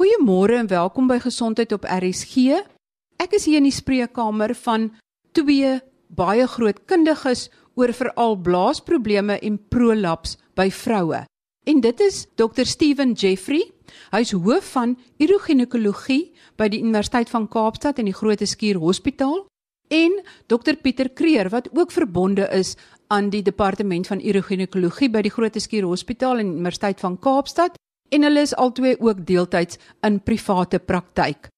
Goeiemôre 0.00 0.54
en 0.56 0.68
welkom 0.70 1.10
by 1.10 1.18
Gesondheid 1.20 1.74
op 1.76 1.82
RSG. 1.84 2.54
Ek 3.20 3.34
is 3.36 3.44
hier 3.44 3.58
in 3.60 3.66
die 3.66 3.74
spreekkamer 3.74 4.54
van 4.56 4.86
twee 5.36 5.74
baie 6.16 6.46
groot 6.48 6.78
kundiges 6.88 7.42
oor 7.76 7.92
veral 7.92 8.38
blaasprobleme 8.40 9.36
en 9.44 9.58
prolaps 9.68 10.38
by 10.56 10.70
vroue. 10.72 11.20
En 11.68 11.82
dit 11.84 12.00
is 12.00 12.22
Dr 12.40 12.64
Steven 12.64 13.12
Jeffrey. 13.12 13.66
Hy's 14.14 14.32
hoof 14.32 14.70
van 14.72 14.94
uroginekologie 15.20 16.32
by 16.56 16.70
die 16.72 16.80
Universiteit 16.80 17.28
van 17.28 17.44
Kaapstad 17.52 18.00
en 18.00 18.08
die 18.08 18.16
Groote 18.16 18.48
Skuur 18.48 18.80
Hospitaal 18.80 19.42
en 19.92 20.16
Dr 20.48 20.80
Pieter 20.80 21.12
Kreer 21.12 21.52
wat 21.52 21.68
ook 21.76 21.92
verbonde 21.92 22.48
is 22.56 22.72
aan 23.12 23.28
die 23.28 23.44
departement 23.44 24.08
van 24.08 24.24
uroginekologie 24.24 25.12
by 25.12 25.26
die 25.28 25.36
Groote 25.36 25.60
Skuur 25.60 25.92
Hospitaal 25.92 26.40
en 26.40 26.56
Universiteit 26.56 27.04
van 27.04 27.20
Kaapstad 27.20 27.76
en 28.10 28.26
hulle 28.26 28.44
is 28.46 28.54
albei 28.54 28.96
ook 28.98 29.24
deeltyds 29.26 29.78
in 30.06 30.20
private 30.20 30.78
praktyk. 30.78 31.48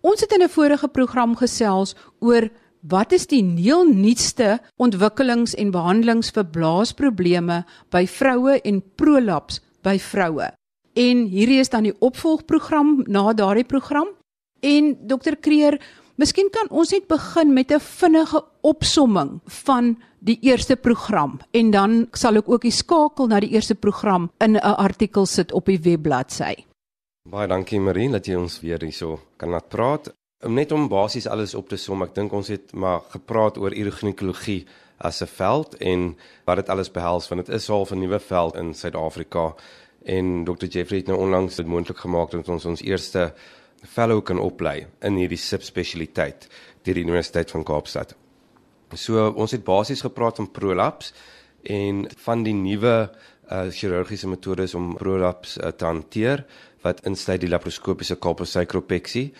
Ons 0.00 0.20
het 0.20 0.32
in 0.32 0.42
'n 0.42 0.48
vorige 0.48 0.88
program 0.88 1.36
gesels 1.36 1.94
oor 2.20 2.50
wat 2.82 3.12
is 3.12 3.26
die 3.26 3.42
heel 3.42 3.84
nuutste 3.84 4.58
ontwikkelings 4.76 5.54
en 5.54 5.70
behandelings 5.70 6.30
vir 6.30 6.44
blaasprobleme 6.44 7.64
by 7.90 8.06
vroue 8.06 8.60
en 8.60 8.82
prolaps 8.96 9.60
by 9.82 9.98
vroue. 9.98 10.52
En 10.94 11.26
hierdie 11.26 11.60
is 11.60 11.68
dan 11.68 11.82
die 11.82 11.96
opvolgprogram 12.00 13.04
na 13.06 13.32
daardie 13.32 13.64
program. 13.64 14.08
En 14.60 14.96
dokter 15.06 15.36
Kreer, 15.36 15.80
Miskien 16.18 16.48
kan 16.50 16.66
ons 16.74 16.90
net 16.90 17.04
begin 17.06 17.52
met 17.54 17.70
'n 17.70 17.78
vinnige 17.78 18.42
opsomming 18.66 19.40
van 19.64 19.96
die 20.18 20.38
eerste 20.40 20.76
program 20.76 21.38
en 21.50 21.70
dan 21.70 22.08
sal 22.12 22.36
ek 22.36 22.48
ook 22.48 22.62
die 22.62 22.74
skakel 22.74 23.26
na 23.26 23.40
die 23.40 23.50
eerste 23.54 23.74
program 23.74 24.30
in 24.40 24.56
'n 24.56 24.74
artikel 24.76 25.26
sit 25.26 25.52
op 25.52 25.66
die 25.66 25.78
webbladsy. 25.78 26.54
Baie 27.30 27.46
dankie 27.46 27.80
Marie 27.80 28.10
dat 28.10 28.26
jy 28.26 28.34
ons 28.34 28.60
weer 28.60 28.80
hierso 28.80 29.20
kan 29.36 29.50
laat 29.50 29.68
praat. 29.68 30.12
Om 30.44 30.54
net 30.54 30.72
om 30.72 30.88
basies 30.88 31.26
alles 31.26 31.54
op 31.54 31.68
te 31.68 31.76
som, 31.76 32.02
ek 32.02 32.14
dink 32.14 32.32
ons 32.32 32.48
het 32.48 32.72
maar 32.72 33.00
gepraat 33.10 33.58
oor 33.58 33.72
uroginekologie 33.72 34.66
as 34.98 35.22
'n 35.22 35.26
veld 35.26 35.76
en 35.76 36.16
wat 36.44 36.56
dit 36.56 36.68
alles 36.68 36.90
behels 36.90 37.28
want 37.28 37.46
dit 37.46 37.54
is 37.54 37.68
half 37.68 37.92
'n 37.92 37.98
nuwe 37.98 38.18
veld 38.18 38.56
in 38.56 38.74
Suid-Afrika 38.74 39.54
en 40.04 40.44
Dr 40.44 40.66
Jeffrey 40.66 40.98
het 40.98 41.06
nou 41.06 41.18
onlangs 41.18 41.56
dit 41.56 41.66
moontlik 41.66 41.98
gemaak 41.98 42.30
dat 42.30 42.48
ons 42.48 42.64
ons 42.64 42.82
eerste 42.82 43.32
fellow 43.82 44.22
kan 44.22 44.38
oplei 44.38 44.86
in 45.04 45.18
hierdie 45.20 45.40
subspesialiteit 45.40 46.48
deur 46.84 46.94
die 46.94 47.04
Universiteit 47.04 47.50
van 47.50 47.64
Kaapstad. 47.64 48.14
So 48.96 49.28
ons 49.36 49.52
het 49.52 49.64
basies 49.66 50.02
gepraat 50.06 50.40
van 50.40 50.50
prolaps 50.50 51.12
en 51.68 52.06
van 52.24 52.44
die 52.46 52.54
nuwe 52.56 52.94
uh, 53.50 53.66
chirurgiese 53.74 54.28
metodes 54.30 54.74
om 54.78 54.94
prolaps 54.96 55.58
uh, 55.58 55.72
te 55.72 55.84
hanteer 55.84 56.44
wat 56.84 57.04
insluit 57.08 57.42
die 57.42 57.50
laparoskopiese 57.50 58.16
kalposykropeksie 58.22 59.32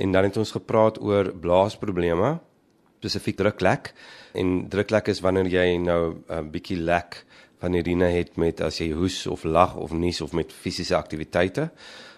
en 0.00 0.12
dan 0.12 0.28
het 0.28 0.36
ons 0.40 0.54
gepraat 0.56 0.98
oor 1.00 1.30
blaasprobleme 1.32 2.36
spesifiek 2.96 3.36
druklek. 3.38 3.92
En 4.34 4.66
druklek 4.72 5.12
is 5.12 5.22
wanneer 5.22 5.46
jy 5.52 5.76
nou 5.78 6.16
'n 6.16 6.22
uh, 6.28 6.42
bietjie 6.42 6.80
lek 6.80 7.24
van 7.60 7.74
urine 7.74 8.08
het 8.12 8.36
met 8.36 8.60
as 8.60 8.80
jy 8.80 8.90
hoes 8.92 9.26
of 9.26 9.44
lag 9.44 9.76
of 9.76 9.92
nies 9.92 10.20
of 10.20 10.32
met 10.32 10.52
fisiese 10.52 10.96
aktiwiteite 10.96 11.70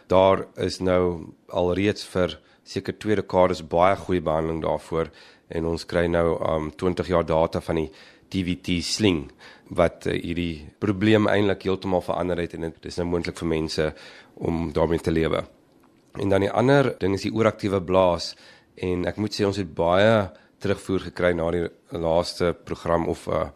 daar 0.09 0.47
is 0.56 0.81
nou 0.81 1.34
alreeds 1.48 2.05
vir 2.12 2.39
seker 2.69 2.97
twee 3.01 3.17
dekades 3.17 3.62
baie 3.64 3.97
goeie 3.97 4.25
behandeling 4.25 4.62
daarvoor 4.65 5.11
en 5.48 5.69
ons 5.70 5.84
kry 5.89 6.06
nou 6.06 6.37
um 6.45 6.70
20 6.70 7.09
jaar 7.09 7.27
data 7.27 7.61
van 7.65 7.83
die 7.83 7.91
DVT 8.28 8.83
sling 8.84 9.28
wat 9.78 10.06
uh, 10.09 10.17
hierdie 10.17 10.69
probleem 10.81 11.28
eintlik 11.28 11.65
heeltemal 11.69 12.05
verander 12.05 12.41
het 12.42 12.56
en 12.56 12.69
dit 12.69 12.91
is 12.91 12.98
nou 13.00 13.09
moontlik 13.09 13.39
vir 13.41 13.48
mense 13.48 13.89
om 14.48 14.69
daarmee 14.73 15.00
te 15.05 15.12
lewe. 15.12 15.42
En 16.20 16.33
dan 16.33 16.45
die 16.45 16.53
ander 16.53 16.93
ding 17.00 17.17
is 17.17 17.25
die 17.27 17.34
ooraktiewe 17.34 17.81
blaas 17.84 18.34
en 18.77 19.06
ek 19.09 19.19
moet 19.20 19.34
sê 19.34 19.47
ons 19.48 19.61
het 19.61 19.72
baie 19.75 20.28
terugvoer 20.62 21.09
gekry 21.09 21.33
na 21.37 21.50
die 21.55 21.67
laaste 21.95 22.53
program 22.53 23.09
of 23.09 23.27
'n 23.28 23.33
uh, 23.33 23.49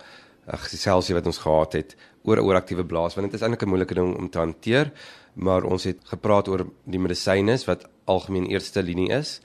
geselsie 0.47 1.15
wat 1.15 1.27
ons 1.27 1.39
gehad 1.39 1.73
het 1.73 1.97
oor 2.23 2.39
ooraktiewe 2.43 2.85
blaas 2.85 3.15
want 3.15 3.31
dit 3.31 3.41
is 3.41 3.43
eintlik 3.43 3.63
'n 3.63 3.69
moeilike 3.69 3.95
ding 3.95 4.17
om 4.17 4.31
te 4.31 4.39
hanteer 4.39 4.93
maar 5.35 5.65
ons 5.65 5.85
het 5.85 5.99
gepraat 6.05 6.49
oor 6.49 6.67
die 6.85 6.99
medisyne 6.99 7.57
wat 7.67 7.89
algemeen 8.05 8.47
eerste 8.47 8.83
linie 8.83 9.11
is 9.11 9.41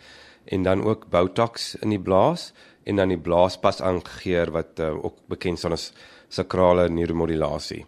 en 0.46 0.64
dan 0.64 0.84
ook 0.84 1.10
Botox 1.10 1.76
in 1.76 1.90
die 1.90 2.02
blaas 2.02 2.54
en 2.84 2.96
dan 2.96 3.12
die 3.12 3.20
blaaspas 3.20 3.82
aangegeer 3.82 4.52
wat 4.52 4.80
uh, 4.80 4.94
ook 4.96 5.20
bekend 5.28 5.60
staan 5.60 5.76
as 5.76 5.92
sakrale 6.30 6.88
neuromodulasie. 6.90 7.86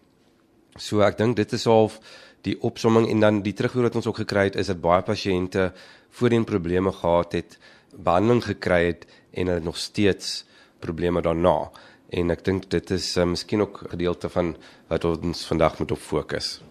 So 0.75 1.03
ek 1.03 1.17
dink 1.17 1.37
dit 1.39 1.53
is 1.55 1.67
half 1.67 1.99
die 2.47 2.55
opsomming 2.63 3.09
en 3.11 3.23
dan 3.23 3.41
die 3.43 3.53
terugvoer 3.55 3.89
wat 3.89 3.95
ons 3.99 4.07
ook 4.07 4.21
gekry 4.23 4.49
het 4.49 4.59
is 4.59 4.71
dat 4.71 4.81
baie 4.83 5.03
pasiënte 5.03 5.71
voorheen 6.19 6.45
probleme 6.47 6.91
gehad 6.91 7.35
het, 7.35 7.57
behandeling 7.95 8.43
gekry 8.43 8.85
het 8.85 9.07
en 9.31 9.51
hulle 9.51 9.63
nog 9.63 9.77
steeds 9.77 10.45
probleme 10.79 11.21
daarna. 11.21 11.71
En 12.09 12.33
ek 12.33 12.41
dink 12.45 12.69
dit 12.73 12.91
is 12.91 13.17
uh, 13.17 13.25
miskien 13.29 13.61
ook 13.61 13.83
gedeelte 13.91 14.29
van 14.29 14.55
wat 14.89 15.05
ons 15.05 15.45
vandag 15.45 15.79
moet 15.79 15.91
op 15.91 16.01
fokus. 16.01 16.61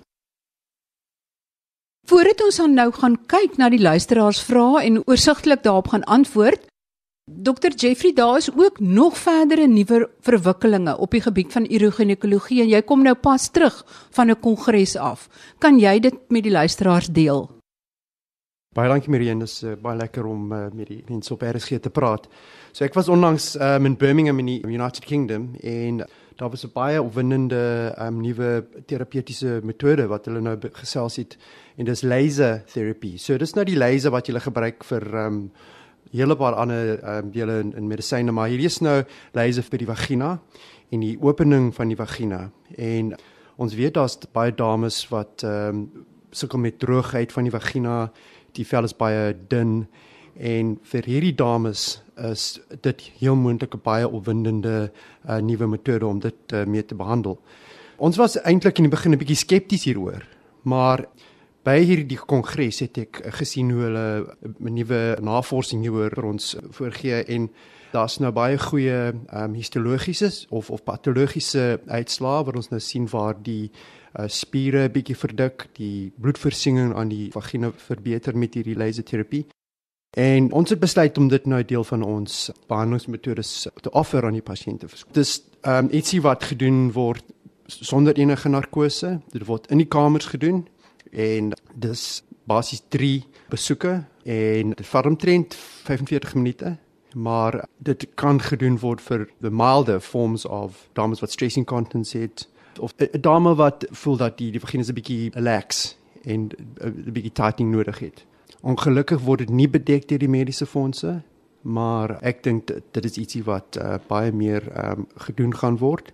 Voordat 2.09 2.41
ons 2.41 2.57
dan 2.57 2.75
nou 2.75 2.89
gaan 2.93 3.19
kyk 3.27 3.59
na 3.61 3.69
die 3.69 3.83
luisteraars 3.83 4.41
vrae 4.43 4.83
en 4.87 5.03
oorsigtelik 5.05 5.63
daarop 5.63 5.93
gaan 5.93 6.05
antwoord, 6.05 6.65
Dr 7.29 7.69
Jeffrey, 7.77 8.13
daar 8.13 8.37
is 8.37 8.49
ook 8.57 8.81
nog 8.81 9.19
verdere 9.19 9.67
nuwe 9.67 10.09
verwikkelinge 10.21 10.97
op 10.97 11.11
die 11.11 11.21
gebied 11.21 11.53
van 11.53 11.67
uroginekologie 11.71 12.63
en 12.63 12.71
jy 12.73 12.81
kom 12.83 13.03
nou 13.05 13.15
pas 13.15 13.51
terug 13.51 13.85
van 14.11 14.31
'n 14.31 14.41
kongres 14.41 14.97
af. 14.97 15.29
Kan 15.59 15.79
jy 15.79 16.01
dit 16.01 16.15
met 16.29 16.43
die 16.43 16.53
luisteraars 16.53 17.07
deel? 17.07 17.51
Baie 18.75 18.89
dankie 18.89 19.11
Marianne, 19.11 19.45
dis 19.45 19.63
uh, 19.63 19.75
baie 19.75 19.97
lekker 19.97 20.27
om 20.27 20.53
uh, 20.53 20.67
met 20.73 20.89
die 20.89 21.05
mense 21.09 21.33
op 21.35 21.43
RSG 21.43 21.81
te 21.81 21.91
praat. 21.91 22.29
So 22.79 22.87
ek 22.87 22.95
was 22.95 23.09
onlangs 23.11 23.57
um, 23.57 23.87
in 23.87 23.97
Birmingham 23.99 24.39
in 24.39 24.47
die 24.47 24.61
United 24.63 25.03
Kingdom 25.05 25.57
en 25.67 26.05
daar 26.37 26.51
was 26.51 26.63
'n 26.63 26.71
baie 26.73 27.03
opwindende 27.03 27.93
um, 27.99 28.21
nuwe 28.23 28.67
terapeutiese 28.87 29.59
metode 29.65 30.07
wat 30.07 30.27
hulle 30.27 30.41
nou 30.41 30.55
gesels 30.73 31.17
het 31.17 31.37
en 31.77 31.85
dis 31.85 32.03
laser 32.03 32.63
therapy. 32.73 33.17
So 33.17 33.37
dis 33.37 33.55
nou 33.55 33.65
die 33.65 33.77
laser 33.77 34.11
wat 34.11 34.29
jy 34.29 34.39
gebruik 34.39 34.85
vir 34.85 35.15
um, 35.15 35.51
hele 36.13 36.37
paar 36.37 36.55
ander 36.55 37.03
um, 37.03 37.33
dele 37.33 37.59
in, 37.61 37.75
in 37.75 37.89
medisyne, 37.89 38.31
maar 38.31 38.49
hierdie 38.49 38.71
is 38.71 38.79
nou 38.81 39.03
laser 39.35 39.63
vir 39.63 39.79
die 39.79 39.87
vagina 39.87 40.39
en 40.93 41.01
die 41.01 41.19
opening 41.21 41.75
van 41.75 41.89
die 41.89 41.97
vagina. 41.97 42.51
En 42.77 43.17
ons 43.57 43.75
weet 43.75 43.95
daar's 43.95 44.19
baie 44.33 44.55
dames 44.55 45.09
wat 45.11 45.43
ehm 45.43 45.69
um, 45.75 46.07
sukkel 46.31 46.59
met 46.59 46.79
droogheid 46.79 47.33
van 47.33 47.43
die 47.43 47.51
vagina. 47.53 48.13
Die 48.53 48.67
vel 48.67 48.85
is 48.85 48.95
baie 48.95 49.35
dun 49.49 49.89
en 50.39 50.77
vir 50.83 51.07
hierdie 51.11 51.35
dames 51.35 52.01
is 52.31 52.61
dit 52.83 53.03
heel 53.19 53.37
moontlik 53.37 53.75
'n 53.75 53.83
baie 53.83 54.09
opwindende 54.09 54.91
uh, 55.29 55.39
nuwe 55.39 55.67
metode 55.67 56.07
om 56.07 56.19
dit 56.19 56.53
uh, 56.53 56.65
mee 56.65 56.85
te 56.85 56.95
behandel. 56.95 57.39
Ons 57.97 58.17
was 58.17 58.39
eintlik 58.43 58.79
in 58.79 58.85
die 58.87 58.97
begin 58.97 59.13
'n 59.13 59.19
bietjie 59.19 59.37
skepties 59.37 59.85
hieroor, 59.85 60.23
maar 60.63 61.07
by 61.65 61.79
hierdie 61.83 62.19
kongres 62.19 62.81
het 62.81 62.99
ek 62.99 63.21
gesien 63.35 63.71
hoe 63.71 63.83
hulle 63.83 64.37
'n 64.43 64.75
nuwe 64.75 65.19
navorsing 65.21 65.83
hieroor 65.83 66.25
ons 66.25 66.57
voorgee 66.71 67.25
en 67.25 67.51
daar's 67.93 68.19
nou 68.21 68.33
baie 68.33 68.59
goeie 68.59 69.13
um, 69.33 69.55
histologiese 69.55 70.47
of 70.51 70.71
of 70.71 70.85
patologiese 70.85 71.81
uitslae 71.87 72.45
wat 72.45 72.57
ons 72.57 72.71
nou 72.71 72.81
sien 72.81 73.09
waar 73.09 73.35
die 73.43 73.71
uh, 74.19 74.29
spiere 74.29 74.89
bietjie 74.89 75.17
verdik, 75.17 75.69
die 75.79 76.13
bloedversinging 76.21 76.95
aan 76.95 77.09
die 77.09 77.31
vagina 77.33 77.73
verbeter 77.77 78.37
met 78.37 78.55
hierdie 78.55 78.77
laserterapie. 78.77 79.47
En 80.11 80.53
ons 80.53 80.71
het 80.71 80.81
besluit 80.81 81.19
om 81.19 81.29
dit 81.29 81.47
nou 81.47 81.65
deel 81.65 81.85
van 81.85 82.03
ons 82.03 82.51
behandelingsmetodes 82.67 83.69
te 83.81 83.91
offer 83.91 84.25
aan 84.25 84.33
die 84.33 84.43
pasiënte. 84.43 84.89
Dis 85.13 85.43
ehm 85.61 85.85
um, 85.85 85.91
ietsie 85.93 86.21
wat 86.23 86.45
gedoen 86.45 86.93
word 86.93 87.25
sonder 87.67 88.17
enige 88.17 88.49
narkose. 88.49 89.21
Dit 89.33 89.45
word 89.45 89.67
in 89.71 89.77
die 89.77 89.89
kamers 89.89 90.27
gedoen 90.27 90.67
en 91.11 91.53
dis 91.75 92.23
basies 92.45 92.83
3 92.89 93.25
besoeke 93.49 94.05
en 94.25 94.71
dit 94.77 94.87
vat 94.87 95.07
omtrent 95.07 95.55
45 95.85 96.35
minute 96.35 96.77
maar 97.15 97.65
dit 97.79 98.07
kan 98.15 98.41
gedoen 98.41 98.79
word 98.79 99.01
vir 99.01 99.29
the 99.41 99.51
milder 99.51 100.01
forms 100.01 100.45
of 100.45 100.89
dames 100.93 101.21
wat 101.21 101.33
stress 101.33 101.57
incontinence 101.57 102.19
het 102.19 102.49
of 102.79 102.93
'n 102.97 103.21
dame 103.21 103.55
wat 103.55 103.87
voel 103.91 104.17
dat 104.17 104.39
die 104.39 104.51
die 104.51 104.61
vagina 104.61 104.85
'n 104.87 104.95
bietjie 104.95 105.31
relax 105.35 105.97
en 106.25 106.51
'n 106.81 107.13
bietjie 107.13 107.33
tightening 107.33 107.75
nodig 107.75 107.99
het. 107.99 108.25
Ongelukkig 108.63 109.21
word 109.23 109.39
dit 109.39 109.51
nie 109.51 109.69
bedek 109.69 110.09
deur 110.09 110.19
die 110.19 110.29
mediese 110.29 110.67
fondse, 110.67 111.21
maar 111.63 112.17
ek 112.27 112.43
dink 112.43 112.67
dit 112.67 113.05
is 113.05 113.19
ietsie 113.19 113.45
wat 113.47 113.79
uh, 113.79 113.99
baie 114.09 114.33
meer 114.33 114.67
um, 114.75 115.07
gedoen 115.29 115.55
gaan 115.55 115.79
word. 115.79 116.13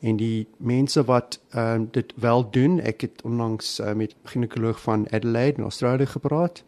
En 0.00 0.16
die 0.16 0.46
mense 0.56 1.02
wat 1.04 1.40
ehm 1.50 1.82
uh, 1.82 1.88
dit 1.92 2.12
wel 2.16 2.46
doen 2.50 2.78
ek 2.80 3.00
het 3.00 3.22
onlangs 3.22 3.80
uh, 3.80 3.92
met 3.92 4.14
'n 4.14 4.28
ginekoloog 4.28 4.80
van 4.80 5.06
Adelaide 5.10 5.58
in 5.58 5.68
Australië 5.68 6.06
gepraat 6.06 6.64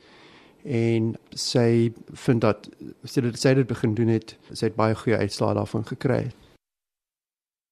en 0.63 1.17
sy 1.31 1.93
vind 2.13 2.41
dat 2.41 2.69
sy 3.05 3.21
dit 3.21 3.39
sê 3.39 3.55
dit 3.55 3.67
begin 3.67 3.95
doen 3.95 4.09
het 4.09 4.37
sy 4.53 4.71
het 4.71 4.77
baie 4.79 4.95
goeie 4.95 5.19
uitslae 5.19 5.55
daarvan 5.55 5.87
gekry 5.87 6.31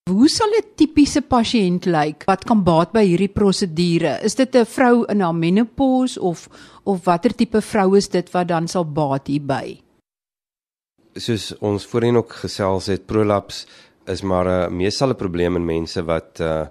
Hoe 0.08 0.28
sal 0.28 0.48
'n 0.56 0.64
tipiese 0.76 1.20
pasiënt 1.20 1.84
lyk 1.84 2.24
wat 2.26 2.44
kan 2.44 2.62
baat 2.64 2.92
by 2.92 3.04
hierdie 3.04 3.28
prosedure? 3.28 4.18
Is 4.24 4.34
dit 4.34 4.54
'n 4.56 4.64
vrou 4.64 5.04
in 5.04 5.20
haar 5.20 5.34
menopause 5.34 6.20
of 6.20 6.48
of 6.84 7.04
watter 7.04 7.34
tipe 7.34 7.60
vrou 7.60 7.96
is 7.96 8.08
dit 8.08 8.30
wat 8.32 8.48
dan 8.48 8.68
sal 8.68 8.84
baat 8.84 9.26
hierby? 9.26 9.80
Soos 11.14 11.58
ons 11.60 11.86
voorheen 11.86 12.16
ook 12.16 12.32
gesels 12.32 12.86
het, 12.86 13.06
prolaps 13.06 13.66
is 14.06 14.22
maar 14.22 14.46
'n 14.46 14.76
meestal 14.76 15.10
'n 15.10 15.16
probleem 15.16 15.56
in 15.56 15.64
mense 15.64 16.02
wat 16.04 16.40
uh 16.40 16.66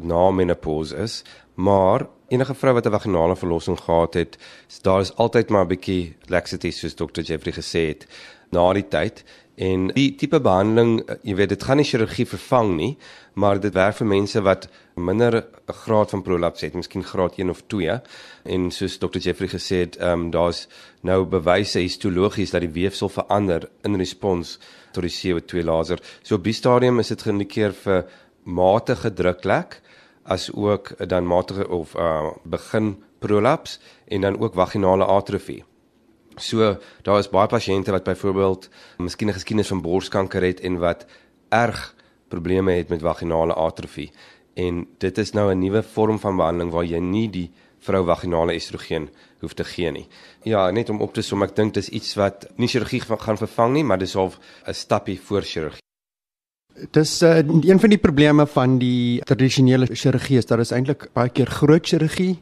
na 0.00 0.30
menopause 0.30 0.96
is, 0.96 1.24
maar 1.54 2.06
enige 2.28 2.54
vrou 2.54 2.74
wat 2.74 2.86
'n 2.86 2.90
vaginale 2.90 3.36
verlossing 3.36 3.78
gehad 3.80 4.14
het, 4.14 4.38
daar 4.82 5.00
is 5.00 5.14
altyd 5.16 5.48
maar 5.50 5.64
'n 5.64 5.68
bietjie 5.68 6.16
laxity 6.26 6.70
soos 6.70 6.94
Dr. 6.94 7.20
Jeffrey 7.20 7.52
gesê 7.52 7.88
het 7.88 8.06
na 8.50 8.72
die 8.72 8.88
tyd 8.88 9.24
En 9.58 9.88
die 9.90 10.12
tipe 10.14 10.38
behandeling, 10.40 11.00
eh, 11.02 11.16
jy 11.26 11.34
weet, 11.34 11.48
dit 11.50 11.64
gaan 11.66 11.80
nie 11.80 11.86
chirurgie 11.86 12.26
vervang 12.30 12.76
nie, 12.76 12.92
maar 13.34 13.58
dit 13.58 13.74
werk 13.74 13.96
vir 13.98 14.06
mense 14.06 14.40
wat 14.46 14.68
minder 14.94 15.34
'n 15.34 15.72
graad 15.82 16.10
van 16.10 16.22
prolaps 16.22 16.60
het, 16.60 16.74
miskien 16.74 17.02
graad 17.02 17.38
1 17.38 17.50
of 17.50 17.62
2. 17.66 18.00
En 18.44 18.70
soos 18.70 18.98
Dr. 18.98 19.18
Jeffrey 19.18 19.48
gesê 19.48 19.80
het, 19.80 19.96
ehm 19.96 20.12
um, 20.12 20.30
daar's 20.30 20.68
nou 21.02 21.24
bewyse 21.24 21.78
histologies 21.78 22.50
dat 22.50 22.60
die 22.60 22.70
weefsel 22.82 23.08
verander 23.08 23.68
in 23.82 23.96
respons 23.96 24.58
tot 24.92 25.02
die 25.02 25.10
CO2 25.10 25.64
laser. 25.64 25.98
So 26.22 26.34
op 26.34 26.44
die 26.44 26.52
stadium 26.52 26.98
is 26.98 27.08
dit 27.08 27.22
geïndikeer 27.22 27.72
vir 27.72 28.04
matige 28.44 29.12
druklek 29.12 29.80
as 30.24 30.50
ook 30.52 31.08
dan 31.08 31.26
matige 31.26 31.68
of 31.68 31.94
uh 31.94 32.30
begin 32.44 32.96
prolaps 33.18 33.80
en 34.06 34.20
dan 34.20 34.38
ook 34.38 34.54
vaginale 34.54 35.06
atrofie. 35.06 35.64
So 36.38 36.76
daar 37.02 37.18
is 37.18 37.30
baie 37.30 37.48
pasiënte 37.48 37.90
wat 37.90 38.04
byvoorbeeld 38.04 38.68
miskien 38.98 39.28
'n 39.28 39.32
geskiedenis 39.32 39.68
van 39.68 39.82
borskanker 39.82 40.42
het 40.42 40.60
en 40.60 40.78
wat 40.78 41.06
erg 41.48 41.94
probleme 42.28 42.72
het 42.72 42.88
met 42.88 43.00
vaginale 43.00 43.54
atrofie 43.54 44.10
en 44.54 44.86
dit 44.98 45.18
is 45.18 45.32
nou 45.32 45.50
'n 45.52 45.58
nuwe 45.58 45.82
vorm 45.82 46.18
van 46.18 46.36
behandeling 46.36 46.72
waar 46.72 46.84
jy 46.84 46.98
nie 46.98 47.30
die 47.30 47.50
vrou 47.78 48.04
vaginale 48.06 48.52
estrogen 48.52 49.08
hoef 49.40 49.54
te 49.54 49.64
gee 49.64 49.90
nie. 49.90 50.06
Ja, 50.42 50.70
net 50.70 50.88
om 50.90 51.00
op 51.00 51.14
te 51.14 51.22
som, 51.22 51.42
ek 51.42 51.56
dink 51.56 51.74
dis 51.74 51.88
iets 51.88 52.14
wat 52.14 52.46
nie 52.56 52.68
chirurgie 52.68 53.00
gaan 53.00 53.38
vervang 53.38 53.72
nie, 53.72 53.84
maar 53.84 53.98
dis 53.98 54.14
half 54.14 54.38
'n 54.66 54.74
stappie 54.74 55.20
voor 55.20 55.42
chirurgie. 55.42 55.82
Dis 56.90 57.22
uh, 57.22 57.36
een 57.38 57.80
van 57.80 57.90
die 57.90 57.98
probleme 57.98 58.46
van 58.46 58.78
die 58.78 59.20
tradisionele 59.24 59.86
chirurgie 59.90 60.38
is 60.38 60.46
dat 60.46 60.58
dit 60.58 60.70
eintlik 60.70 61.08
baie 61.12 61.28
keer 61.28 61.46
groot 61.46 61.86
chirurgie 61.86 62.38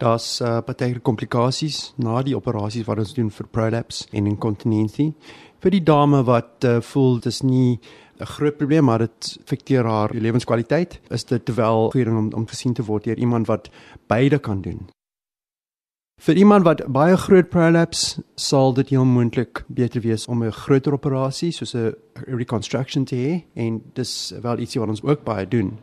Daar's 0.00 0.40
uh, 0.40 0.62
baie 0.64 1.00
komplikasies 1.04 1.92
na 2.00 2.22
die 2.24 2.36
operasies 2.36 2.86
wat 2.88 3.02
ons 3.02 3.12
doen 3.12 3.28
vir 3.30 3.48
prolapse 3.52 4.06
en 4.16 4.28
incontinency. 4.30 5.10
Vir 5.60 5.74
die 5.74 5.82
dame 5.84 6.22
wat 6.24 6.64
uh, 6.64 6.78
voel 6.80 7.20
dis 7.20 7.42
nie 7.44 7.78
'n 8.20 8.26
groot 8.26 8.56
probleem 8.56 8.84
maar 8.84 8.98
dit 8.98 9.38
affekteer 9.42 9.84
haar 9.84 10.14
lewenskwaliteit, 10.14 11.00
is 11.10 11.24
dit 11.24 11.54
wel 11.54 11.90
goed 11.90 12.06
om 12.06 12.32
om 12.32 12.46
gesien 12.46 12.72
te 12.72 12.84
word 12.84 13.04
deur 13.04 13.18
iemand 13.18 13.46
wat 13.46 13.70
beide 14.06 14.38
kan 14.38 14.60
doen. 14.60 14.88
Vir 16.20 16.36
iemand 16.36 16.64
wat 16.64 16.84
baie 16.86 17.16
groot 17.16 17.48
prolapse 17.48 18.22
sal 18.36 18.72
dit 18.72 18.88
heel 18.88 19.04
moontlik 19.04 19.64
beter 19.68 20.00
wees 20.00 20.26
om 20.26 20.44
'n 20.44 20.52
groter 20.52 20.92
operasie 20.92 21.52
soos 21.52 21.74
'n 21.74 21.94
reconstruction 22.14 23.04
te 23.04 23.16
hê 23.16 23.44
en 23.54 23.82
dis 23.94 24.32
wel 24.42 24.58
ietsie 24.58 24.80
wat 24.80 24.88
ons 24.88 25.02
ook 25.02 25.24
baie 25.24 25.48
doen 25.48 25.78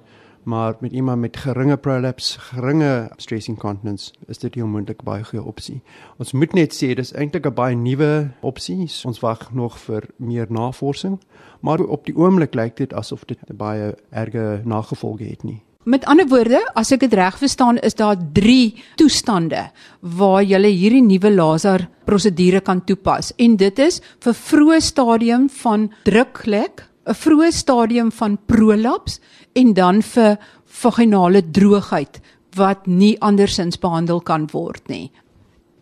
maar 0.48 0.76
met 0.80 0.92
iemand 0.92 1.20
met 1.20 1.38
geringe 1.38 1.78
prolapse, 1.78 2.40
geringe 2.40 3.10
stress 3.16 3.48
incontinence, 3.48 4.14
is 4.28 4.38
dit 4.38 4.56
'n 4.56 4.62
onmoontlik 4.62 5.04
baie 5.04 5.24
goeie 5.24 5.44
opsie. 5.44 5.82
Ons 6.18 6.32
moet 6.32 6.54
net 6.54 6.74
sê 6.74 6.94
dis 6.96 7.14
eintlik 7.14 7.46
'n 7.46 7.54
baie 7.54 7.76
nuwe 7.76 8.32
opsie. 8.42 8.90
Ons 9.04 9.20
wag 9.20 9.54
nog 9.54 9.78
vir 9.80 10.04
meer 10.16 10.48
navorsing, 10.50 11.20
maar 11.62 11.80
op 11.80 12.06
die 12.06 12.16
oomblik 12.16 12.54
lyk 12.54 12.76
dit 12.76 12.94
asof 12.94 13.26
dit 13.26 13.38
baie 13.58 13.96
erge 14.10 14.62
nagevolge 14.64 15.24
het 15.24 15.44
nie. 15.44 15.62
Met 15.84 16.06
ander 16.06 16.28
woorde, 16.28 16.72
as 16.74 16.92
ek 16.92 17.00
dit 17.00 17.14
reg 17.14 17.38
verstaan, 17.38 17.78
is 17.78 17.96
daar 17.96 18.18
3 18.34 18.84
toestande 18.96 19.72
waar 20.02 20.44
jy 20.44 20.60
hierdie 20.68 21.04
nuwe 21.04 21.32
laser 21.32 21.90
prosedure 22.06 22.62
kan 22.62 22.84
toepas 22.84 23.34
en 23.38 23.56
dit 23.56 23.80
is 23.80 24.02
vir 24.20 24.34
vroeë 24.34 24.82
stadium 24.82 25.50
van 25.50 25.92
druklek, 26.04 26.84
'n 27.08 27.16
vroeë 27.16 27.52
stadium 27.52 28.12
van 28.12 28.38
prolaps 28.46 29.20
en 29.56 29.74
dan 29.74 30.02
vir 30.02 30.38
vaginale 30.66 31.42
droogheid 31.42 32.20
wat 32.56 32.88
nie 32.88 33.16
andersins 33.22 33.80
behandel 33.80 34.20
kan 34.22 34.48
word 34.52 34.88
nie. 34.90 35.12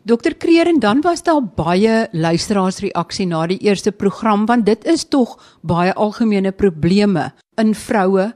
Dokter 0.05 0.35
Kreer 0.37 0.67
en 0.69 0.79
dan 0.79 1.01
was 1.01 1.23
daar 1.25 1.41
baie 1.41 2.07
luisteraarsreaksie 2.13 3.25
na 3.25 3.47
die 3.47 3.57
eerste 3.65 3.91
program 3.91 4.45
want 4.45 4.65
dit 4.65 4.85
is 4.85 5.07
tog 5.09 5.39
baie 5.61 5.93
algemene 5.93 6.51
probleme 6.51 7.31
in 7.57 7.73
vroue 7.73 8.27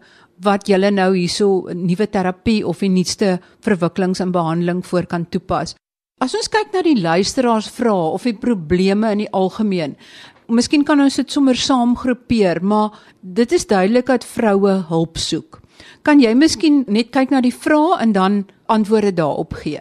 wat 0.42 0.68
julle 0.68 0.90
nou 0.92 1.14
hierso 1.14 1.68
'n 1.70 1.86
nuwe 1.86 2.08
terapie 2.08 2.66
of 2.66 2.80
die 2.80 2.90
nuutste 2.90 3.40
verwikkelings 3.62 4.20
en 4.20 4.32
behandeling 4.32 4.86
voor 4.86 5.06
kan 5.06 5.30
toepas. 5.30 5.76
As 6.20 6.34
ons 6.36 6.50
kyk 6.52 6.74
na 6.76 6.82
die 6.84 6.98
luisteraarsvrae 7.00 8.08
of 8.12 8.26
die 8.28 8.36
probleme 8.36 9.08
in 9.16 9.22
die 9.22 9.30
algemeen, 9.32 9.94
miskien 10.52 10.82
kan 10.84 11.00
ons 11.00 11.16
dit 11.16 11.32
sommer 11.32 11.56
saam 11.56 11.94
groepeer, 11.96 12.60
maar 12.60 12.98
dit 13.24 13.54
is 13.56 13.64
duidelik 13.70 14.10
dat 14.10 14.28
vroue 14.28 14.74
hulp 14.90 15.16
soek. 15.16 15.62
Kan 16.04 16.20
jy 16.20 16.34
miskien 16.36 16.82
net 16.92 17.14
kyk 17.16 17.32
na 17.32 17.40
die 17.40 17.54
vrae 17.56 18.02
en 18.04 18.12
dan 18.18 18.42
antwoorde 18.68 19.14
daarop 19.16 19.56
gee? 19.62 19.80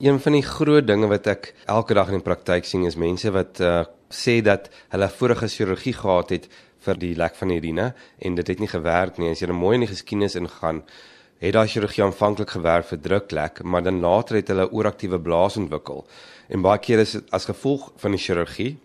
Een 0.00 0.22
van 0.24 0.38
die 0.38 0.46
groot 0.46 0.88
dinge 0.88 1.10
wat 1.12 1.28
ek 1.28 1.50
elke 1.68 1.96
dag 2.00 2.08
in 2.08 2.22
die 2.22 2.24
praktyk 2.24 2.64
sien 2.64 2.88
is 2.88 2.96
mense 2.96 3.28
wat 3.36 3.60
uh, 3.60 3.82
sê 4.08 4.40
dat 4.44 4.70
hulle 4.94 5.10
vorige 5.12 5.50
chirurgie 5.52 5.92
gehad 6.00 6.32
het 6.32 6.48
vir 6.84 7.00
die 7.00 7.12
lek 7.12 7.36
van 7.36 7.52
die 7.52 7.60
urine 7.60 7.90
en 8.24 8.40
dit 8.40 8.48
het 8.48 8.64
nie 8.64 8.72
gewerk 8.72 9.20
nie. 9.20 9.34
As 9.36 9.44
jy 9.44 9.52
nou 9.52 9.60
mooi 9.60 9.76
in 9.76 9.84
die 9.84 9.92
geskiedenis 9.92 10.40
ingaan, 10.40 10.80
het 11.44 11.54
daai 11.54 11.68
chirurgie 11.68 12.04
aanvanklik 12.04 12.50
gewerk 12.50 12.86
vir 12.86 12.98
druklek, 12.98 13.62
maar 13.62 13.82
dan 13.82 14.00
later 14.00 14.36
het 14.36 14.48
hulle 14.48 14.70
ooraktiewe 14.70 15.20
blaas 15.20 15.56
ontwikkel. 15.56 16.06
En 16.48 16.62
baie 16.62 16.78
keer 16.78 16.98
is 16.98 17.12
dit 17.12 17.30
as 17.30 17.44
gevolg 17.44 17.92
van 17.96 18.10
die 18.10 18.20
chirurgie 18.20 18.78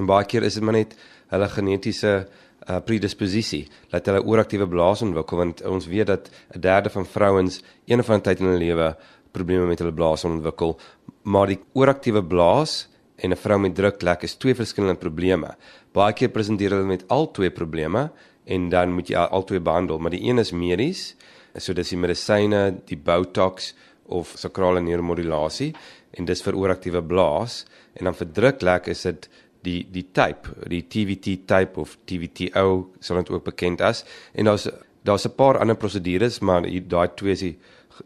En 0.00 0.06
baie 0.08 0.26
keer 0.26 0.46
is 0.46 0.56
dit 0.58 0.64
maar 0.64 0.78
net 0.78 0.94
hulle 1.30 1.48
genetiese 1.52 2.12
uh, 2.20 2.78
predisposisie 2.86 3.64
dat 3.92 4.06
hulle 4.08 4.22
ooraktiewe 4.26 4.68
blaas 4.70 5.02
ontwikkel 5.04 5.42
want 5.42 5.62
ons 5.68 5.88
weet 5.90 6.08
dat 6.10 6.30
'n 6.56 6.60
derde 6.60 6.90
van 6.90 7.06
vrouens 7.06 7.62
een 7.86 8.04
van 8.04 8.20
tyd 8.20 8.40
in 8.40 8.46
hulle 8.46 8.64
lewe 8.64 8.96
probleme 9.32 9.66
met 9.66 9.78
hulle 9.78 9.92
blaas 9.92 10.24
ontwikkel 10.24 10.78
maar 11.22 11.46
die 11.46 11.60
ooraktiewe 11.72 12.22
blaas 12.24 12.88
en 13.16 13.30
'n 13.30 13.36
vrou 13.36 13.58
met 13.58 13.74
druklek 13.74 14.22
is 14.22 14.34
twee 14.34 14.54
verskillende 14.54 14.98
probleme. 14.98 15.56
Baie 15.92 16.12
keer 16.12 16.28
presenteer 16.28 16.70
hulle 16.70 16.86
met 16.86 17.04
al 17.08 17.30
twee 17.30 17.50
probleme 17.50 18.10
en 18.44 18.68
dan 18.68 18.92
moet 18.92 19.08
jy 19.08 19.16
al 19.16 19.44
twee 19.44 19.60
behandel, 19.60 19.98
maar 19.98 20.10
die 20.10 20.24
een 20.24 20.38
is 20.38 20.52
medies, 20.52 21.16
so 21.58 21.72
dis 21.72 21.90
die 21.90 21.98
medisyne, 21.98 22.80
die 22.86 22.96
Botox 22.96 23.74
of 24.10 24.34
sakrale 24.38 24.80
neuromodulasie 24.80 25.72
en 26.18 26.26
dis 26.26 26.42
vir 26.42 26.58
ooraktiewe 26.58 27.02
blaas 27.02 27.64
en 27.94 28.08
dan 28.08 28.16
vir 28.18 28.32
druklek 28.34 28.88
is 28.88 29.02
dit 29.06 29.28
die 29.64 29.80
die 29.92 30.06
type, 30.16 30.54
die 30.72 30.86
TVT 30.88 31.44
type 31.48 31.80
of 31.80 31.98
TVTO 32.08 32.90
sal 33.00 33.20
dit 33.20 33.30
ook 33.30 33.44
bekend 33.44 33.82
as 33.84 34.04
en 34.32 34.48
daar's 34.48 34.68
daar's 35.04 35.26
'n 35.26 35.36
paar 35.36 35.58
ander 35.58 35.76
prosedures 35.76 36.40
maar 36.40 36.62
daai 36.62 37.08
twee 37.16 37.32
is 37.32 37.40
die 37.40 37.56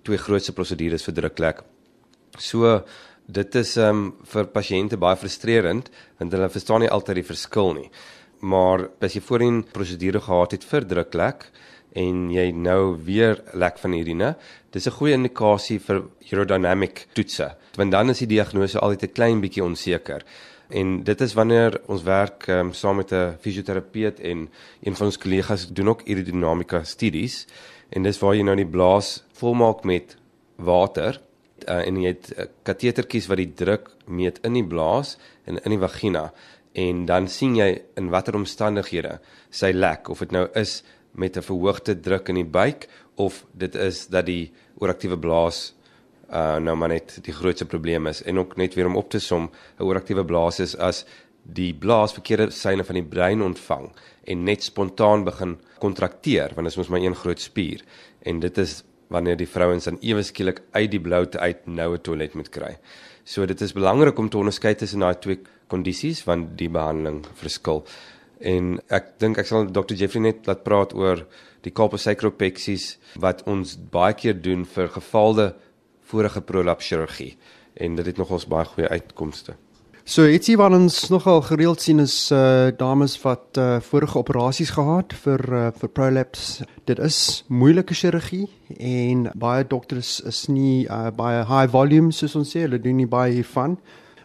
twee 0.03 0.19
grootste 0.19 0.53
prosedures 0.53 1.05
vir 1.05 1.15
druklek. 1.15 1.63
So 2.39 2.83
dit 3.27 3.55
is 3.55 3.77
ehm 3.77 3.89
um, 3.89 4.13
vir 4.25 4.45
pasiënte 4.53 4.97
baie 5.01 5.17
frustrerend 5.17 5.91
want 6.19 6.33
hulle 6.33 6.49
verstaan 6.49 6.81
nie 6.81 6.91
altyd 6.91 7.17
die 7.17 7.31
verskil 7.31 7.73
nie. 7.75 7.91
Maar 8.41 8.89
as 9.01 9.15
jy 9.15 9.21
voorheen 9.21 9.63
prosedure 9.73 10.21
gehad 10.21 10.53
het 10.53 10.65
vir 10.65 10.85
druklek 10.85 11.47
en 11.95 12.31
jy 12.31 12.49
nou 12.51 12.97
weer 13.07 13.39
lek 13.55 13.79
van 13.79 13.95
urine, 13.95 14.35
dis 14.71 14.87
'n 14.87 14.97
goeie 14.99 15.15
indikasie 15.15 15.79
vir 15.79 16.03
urodynamic 16.31 17.07
toetse. 17.15 17.55
Want 17.77 17.91
dan 17.91 18.11
is 18.11 18.19
die 18.19 18.27
diagnose 18.27 18.79
altyd 18.79 19.03
'n 19.03 19.13
klein 19.13 19.41
bietjie 19.41 19.65
onseker. 19.65 20.25
En 20.71 21.05
dit 21.05 21.21
is 21.21 21.35
wanneer 21.35 21.81
ons 21.87 22.03
werk 22.03 22.49
um, 22.49 22.73
saam 22.73 22.97
met 22.97 23.13
'n 23.13 23.37
fisioterapeut 23.41 24.21
en 24.21 24.49
een 24.83 24.97
van 24.97 25.07
ons 25.07 25.19
kollegas 25.19 25.69
doen 25.69 25.89
ook 25.89 26.03
aerodinamika 26.07 26.85
studies 26.85 27.47
en 27.91 28.03
dis 28.03 28.19
waar 28.19 28.35
jy 28.35 28.43
nou 28.43 28.57
die 28.57 28.67
blaas 28.67 29.25
volmaak 29.33 29.85
met 29.85 30.17
water 30.57 31.21
uh, 31.69 31.87
en 31.87 32.01
jy 32.01 32.09
het 32.09 32.33
'n 32.37 32.49
katetertjies 32.63 33.27
wat 33.27 33.37
die 33.37 33.53
druk 33.55 33.91
meet 34.07 34.39
in 34.43 34.53
die 34.53 34.67
blaas 34.67 35.19
en 35.45 35.59
in 35.65 35.71
die 35.71 35.79
vagina 35.79 36.33
en 36.73 37.05
dan 37.07 37.29
sien 37.29 37.57
jy 37.57 37.83
in 37.97 38.11
watter 38.11 38.35
omstandighede 38.35 39.21
sy 39.51 39.71
lek 39.73 40.09
of 40.09 40.19
dit 40.19 40.33
nou 40.33 40.49
is 40.55 40.83
met 41.15 41.37
'n 41.37 41.43
verhoogde 41.43 42.01
druk 42.01 42.29
in 42.29 42.35
die 42.35 42.51
buik 42.59 42.89
of 43.15 43.45
dit 43.53 43.75
is 43.75 44.07
dat 44.07 44.27
die 44.27 44.53
ooraktiewe 44.79 45.19
blaas 45.19 45.75
uh 46.31 46.57
nou 46.57 46.77
maar 46.77 46.89
net 46.89 47.19
die 47.23 47.35
grootste 47.35 47.67
probleem 47.67 48.07
is 48.07 48.23
en 48.23 48.39
ook 48.39 48.57
net 48.57 48.75
weer 48.75 48.87
om 48.87 48.97
op 48.97 49.11
te 49.11 49.19
som 49.19 49.51
'n 49.79 49.83
ooraktiewe 49.83 50.25
blaas 50.25 50.61
is 50.61 50.77
as 50.77 51.05
die 51.43 51.75
blaas 51.75 52.13
verkeerde 52.13 52.51
seine 52.51 52.85
van 52.85 52.95
die 52.95 53.09
brein 53.09 53.43
ontvang 53.43 53.93
en 54.25 54.45
net 54.45 54.63
spontaan 54.63 55.25
begin 55.25 55.59
kontrakteer 55.79 56.55
want 56.55 56.67
dit 56.67 56.73
is 56.73 56.77
mos 56.77 56.89
maar 56.89 57.01
een 57.01 57.15
groot 57.15 57.41
spier 57.41 57.85
en 58.23 58.41
dit 58.41 58.59
is 58.59 58.85
wanneer 59.15 59.37
die 59.37 59.49
vrouens 59.49 59.85
dan 59.89 59.99
ewe 60.01 60.23
skielik 60.23 60.63
uit 60.73 60.91
die 60.91 61.01
bloute 61.01 61.39
uit 61.39 61.67
nou 61.67 61.95
'n 61.95 62.01
toilet 62.01 62.35
moet 62.35 62.49
kry. 62.49 62.79
So 63.25 63.47
dit 63.47 63.61
is 63.61 63.73
belangrik 63.73 64.19
om 64.19 64.29
te 64.29 64.39
onderskei 64.39 64.75
tussen 64.75 65.01
daai 65.01 65.19
twee 65.19 65.39
kondisies 65.67 66.25
want 66.25 66.59
die 66.59 66.69
behandeling 66.69 67.25
verskil. 67.35 67.85
En 68.41 68.79
ek 68.89 69.15
dink 69.23 69.39
ek 69.39 69.47
sal 69.47 69.69
Dr 69.71 69.95
Jeffrey 69.95 70.23
net 70.23 70.47
laat 70.47 70.65
praat 70.67 70.95
oor 70.95 71.25
die 71.65 71.73
colposacropexies 71.73 72.97
wat 73.21 73.45
ons 73.49 73.77
baie 73.77 74.15
keer 74.15 74.37
doen 74.37 74.65
vir 74.69 74.91
gefaalde 74.93 75.53
vorige 76.11 76.43
prolaps 76.45 76.89
chirurgie 76.89 77.35
en 77.75 77.97
dit 77.99 78.07
het 78.07 78.19
nogals 78.21 78.47
baie 78.47 78.67
goeie 78.69 78.89
uitkomste. 78.89 79.57
So 80.05 80.27
ietsie 80.29 80.59
wat 80.61 80.75
ons 80.77 80.99
nogal 81.09 81.41
gereeld 81.47 81.81
sien 81.81 82.03
is 82.03 82.29
uh 82.29 82.69
dames 82.77 83.15
wat 83.23 83.57
uh 83.57 83.79
vorige 83.81 84.19
operasies 84.21 84.75
gehad 84.77 85.15
vir 85.23 85.41
uh, 85.49 85.71
vir 85.81 85.93
prolapse. 85.97 86.67
Dit 86.85 87.01
is 87.01 87.45
moeilike 87.49 87.97
chirurgie 87.97 88.51
en 88.77 89.31
baie 89.33 89.65
dokters 89.65 90.19
is 90.29 90.43
nie 90.53 90.85
uh 90.85 91.09
baie 91.09 91.41
high 91.49 91.71
volume 91.73 92.13
soos 92.13 92.37
ons 92.37 92.53
sê, 92.53 92.67
hulle 92.67 92.83
doen 92.85 93.01
nie 93.01 93.09
baie 93.09 93.33
hiervan. 93.33 93.79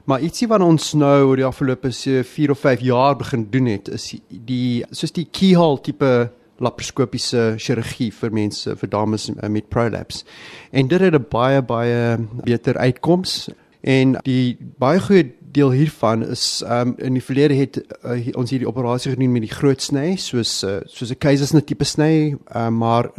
Maar 0.10 0.24
ietsie 0.26 0.48
wat 0.50 0.64
ons 0.66 0.94
nou 0.98 1.28
oor 1.28 1.38
die 1.38 1.46
afgelope 1.46 1.92
4 1.94 2.52
of 2.52 2.60
5 2.66 2.82
jaar 2.82 3.14
begin 3.20 3.44
doen 3.54 3.68
het 3.70 3.92
is 3.94 4.08
die 4.30 4.82
soos 4.90 5.14
die 5.14 5.28
keyhole 5.30 5.78
tipe 5.86 6.10
laparoskopiese 6.58 7.44
chirurgie 7.62 8.10
vir 8.18 8.34
mense 8.34 8.74
vir 8.82 8.90
dames 8.90 9.28
met 9.38 9.68
prolapse. 9.70 10.26
En 10.74 10.90
dit 10.90 11.02
het 11.02 11.14
'n 11.14 11.26
baie 11.30 11.62
baie 11.62 12.18
beter 12.44 12.78
uitkoms 12.78 13.50
en 13.82 14.18
die 14.24 14.58
baie 14.80 15.00
goeie 15.00 15.30
deel 15.52 15.72
hiervan 15.72 16.26
is 16.26 16.64
um 16.66 16.96
in 16.98 17.14
die 17.14 17.24
verlede 17.24 17.54
het 17.54 17.78
uh, 18.04 18.34
ons 18.34 18.50
hierdie 18.50 18.68
operasie 18.68 19.12
gedoen 19.12 19.32
met 19.32 19.42
die 19.42 19.56
groot 19.56 19.82
sny 19.82 20.16
soos 20.16 20.64
uh, 20.64 20.82
soos 20.86 21.12
'n 21.12 21.18
keisersnit 21.18 21.66
tipe 21.68 21.86
sny 21.86 22.36
uh, 22.56 22.70
maar 22.70 23.12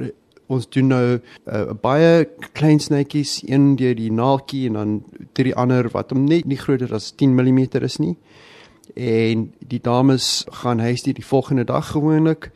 ons 0.50 0.66
doen 0.74 0.90
nou 0.90 1.04
uh, 1.16 1.72
baie 1.82 2.26
klein 2.58 2.80
snytjies 2.82 3.40
een 3.46 3.76
deur 3.80 3.94
die 3.98 4.10
naaltjie 4.12 4.66
en 4.70 4.78
dan 4.78 4.94
deur 5.32 5.50
die 5.50 5.56
ander 5.56 5.90
wat 5.94 6.10
hom 6.14 6.26
net 6.26 6.48
nie 6.50 6.58
groter 6.58 6.92
as 6.94 7.12
10 7.16 7.34
mm 7.38 7.60
is 7.86 7.98
nie. 8.02 8.16
En 8.98 9.52
die 9.70 9.80
dames 9.80 10.44
gaan 10.62 10.82
huis 10.82 11.02
toe 11.06 11.14
die 11.14 11.26
volgende 11.26 11.64
dag 11.64 11.92
gewoonlik. 11.94 12.50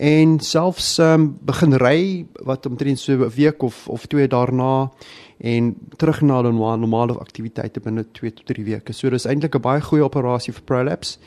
En 0.00 0.40
selfs 0.40 0.96
um, 0.98 1.36
begin 1.44 1.76
ry 1.78 2.26
wat 2.42 2.66
omtrent 2.66 2.98
so 2.98 3.12
'n 3.12 3.30
week 3.36 3.62
of 3.62 3.88
of 3.88 4.06
twee 4.06 4.26
daarna 4.28 4.90
en 5.38 5.74
terug 5.96 6.20
na 6.20 6.40
normale 6.40 6.78
normale 6.78 7.18
aktiwiteite 7.18 7.80
binne 7.80 8.04
2 8.12 8.32
tot 8.32 8.46
3 8.46 8.64
weke. 8.64 8.92
So 8.92 9.10
dis 9.10 9.26
eintlik 9.26 9.54
'n 9.54 9.60
baie 9.60 9.80
goeie 9.80 10.04
operasie 10.04 10.52
vir 10.52 10.62
prolapse. 10.62 11.18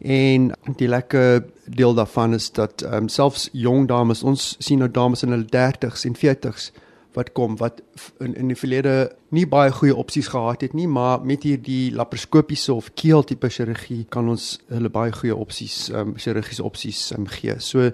En 0.00 0.52
die 0.76 0.88
lekker 0.88 1.44
deel 1.64 1.94
daarvan 1.94 2.34
is 2.34 2.50
dat 2.52 2.82
ehm 2.82 2.94
um, 2.94 3.08
selfs 3.08 3.48
jong 3.52 3.88
dames, 3.88 4.22
ons 4.22 4.56
sien 4.58 4.78
nou 4.78 4.90
dames 4.90 5.22
in 5.22 5.30
hulle 5.30 5.46
30s 5.46 6.04
en 6.04 6.16
40s 6.16 6.72
wat 7.14 7.32
kom 7.32 7.56
wat 7.56 7.82
in 8.18 8.34
in 8.34 8.50
die 8.50 8.58
verlede 8.58 9.12
nie 9.28 9.46
baie 9.46 9.70
goeie 9.70 9.94
opsies 9.94 10.28
gehad 10.28 10.60
het 10.60 10.74
nie, 10.74 10.88
maar 10.88 11.22
met 11.22 11.42
hierdie 11.42 11.92
laparoskopiese 11.94 12.74
of 12.74 12.90
keel 12.94 13.22
tipe 13.24 13.48
chirurgie 13.48 14.04
kan 14.08 14.28
ons 14.28 14.58
hulle 14.68 14.90
baie 14.90 15.12
goeie 15.12 15.36
opsies 15.36 15.88
ehm 15.90 16.08
um, 16.08 16.14
chirurgiese 16.16 16.64
opsies 16.64 17.12
um, 17.16 17.26
gee. 17.26 17.54
So 17.58 17.90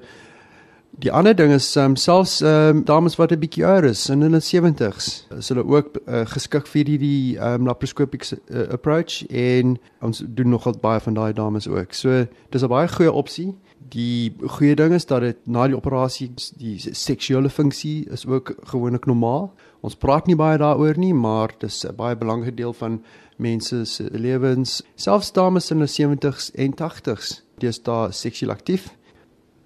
Die 0.99 1.13
ander 1.13 1.35
ding 1.35 1.53
is 1.53 1.77
um, 1.77 1.95
selfs 1.97 2.41
um, 2.41 2.85
dames 2.85 3.15
wat 3.17 3.31
'n 3.33 3.39
bietjie 3.39 3.65
ouer 3.65 3.85
is 3.85 4.09
in 4.11 4.23
hulle 4.23 4.41
70s, 4.43 5.25
is 5.39 5.49
hulle 5.49 5.63
ook 5.65 6.01
uh, 6.07 6.27
geskik 6.27 6.67
vir 6.67 6.85
die 6.85 6.99
die 6.99 7.37
um, 7.39 7.67
laparoscopic 7.67 8.27
uh, 8.27 8.67
approach 8.75 9.23
en 9.31 9.79
ons 10.03 10.25
doen 10.27 10.51
nogal 10.51 10.75
baie 10.83 11.01
van 11.01 11.15
daai 11.15 11.33
dames 11.33 11.69
ook. 11.69 11.95
So 11.95 12.27
dis 12.51 12.63
'n 12.63 12.69
baie 12.69 12.89
goeie 12.89 13.13
opsie. 13.13 13.55
Die 13.89 14.35
goeie 14.43 14.75
ding 14.75 14.93
is 14.93 15.07
dat 15.07 15.21
dit 15.21 15.37
na 15.47 15.67
die 15.67 15.77
operasie 15.77 16.33
die 16.59 16.79
seksuele 16.79 17.49
funksie 17.49 18.11
is 18.11 18.27
ook 18.27 18.55
gewoonlik 18.65 19.07
normaal. 19.07 19.53
Ons 19.81 19.95
praat 19.95 20.27
nie 20.27 20.37
baie 20.37 20.59
daaroor 20.59 20.99
nie, 20.99 21.15
maar 21.15 21.51
dis 21.59 21.85
'n 21.87 21.95
baie 21.97 22.17
belangrike 22.17 22.57
deel 22.57 22.73
van 22.73 23.03
mense 23.37 23.85
se 23.85 24.09
lewens. 24.13 24.83
Selfs 24.97 25.33
dames 25.33 25.71
in 25.71 25.79
hulle 25.79 25.89
70s 25.89 26.51
en 26.55 26.75
80s, 26.75 27.43
dis 27.59 27.83
daar 27.83 28.13
seksueel 28.13 28.51
aktief. 28.51 28.91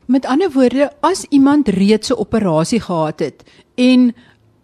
Met 0.06 0.26
ander 0.26 0.50
woorde, 0.52 0.90
as 1.00 1.24
iemand 1.32 1.68
reeds 1.68 2.10
'n 2.10 2.18
operasie 2.18 2.80
gehad 2.80 3.18
het 3.18 3.44
en 3.74 4.14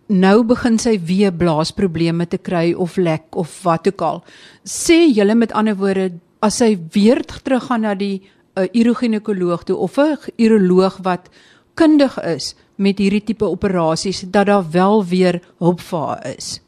nou 0.06 0.44
begin 0.44 0.78
sy 0.78 1.00
weer 1.04 1.32
blaasprobleme 1.32 2.26
te 2.28 2.38
kry 2.38 2.72
of 2.72 2.96
lek 2.96 3.36
of 3.36 3.62
wat 3.62 3.86
ook 3.86 4.00
al, 4.00 4.24
sê 4.64 5.08
julle 5.14 5.34
met 5.34 5.52
ander 5.52 5.76
woorde 5.76 6.12
as 6.38 6.56
sy 6.56 6.78
weer 6.92 7.24
teruggaan 7.24 7.80
na 7.80 7.94
die 7.94 8.22
uh, 8.54 8.66
uroginekoloog 8.72 9.64
toe 9.64 9.76
of 9.76 9.98
'n 9.98 10.16
uroloog 10.36 10.98
wat 11.02 11.30
kundig 11.74 12.18
is 12.22 12.54
met 12.76 12.98
hierdie 12.98 13.24
tipe 13.24 13.44
operasies 13.44 14.20
dat 14.20 14.46
daar 14.46 14.70
wel 14.70 15.04
weer 15.04 15.40
hulp 15.58 15.80
vir 15.80 15.98
haar 15.98 16.36
is. 16.36 16.60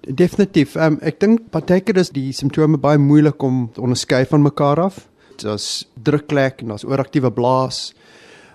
Definitief. 0.00 0.74
Um, 0.74 0.98
ek 1.00 1.20
dink 1.20 1.50
partykeer 1.50 1.96
is 1.96 2.10
die 2.10 2.32
simptome 2.32 2.78
baie 2.78 2.98
moeilik 2.98 3.42
om 3.42 3.70
te 3.72 3.80
onderskei 3.80 4.24
van 4.26 4.42
mekaar 4.42 4.80
af. 4.80 5.08
Daar's 5.40 5.88
druklek 6.02 6.60
en 6.60 6.66
daar's 6.68 6.84
ooraktiewe 6.84 7.32
blaas. 7.32 7.94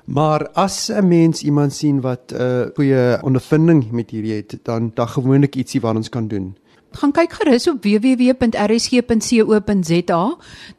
Maar 0.06 0.50
as 0.54 0.90
'n 0.90 1.08
mens 1.08 1.44
iemand 1.44 1.74
sien 1.74 2.02
wat 2.02 2.32
'n 2.32 2.36
uh, 2.42 2.66
goeie 2.76 3.24
ondervinding 3.24 3.92
met 3.92 4.10
hierdie 4.10 4.34
het, 4.34 4.60
dan 4.64 4.92
dan 4.94 5.08
gewoonlik 5.08 5.56
ietsie 5.56 5.82
wat 5.82 5.96
ons 5.96 6.10
kan 6.10 6.28
doen. 6.28 6.56
Gaan 6.92 7.12
kyk 7.12 7.34
gerus 7.34 7.68
op 7.68 7.84
www.rsg.co.za. 7.84 8.38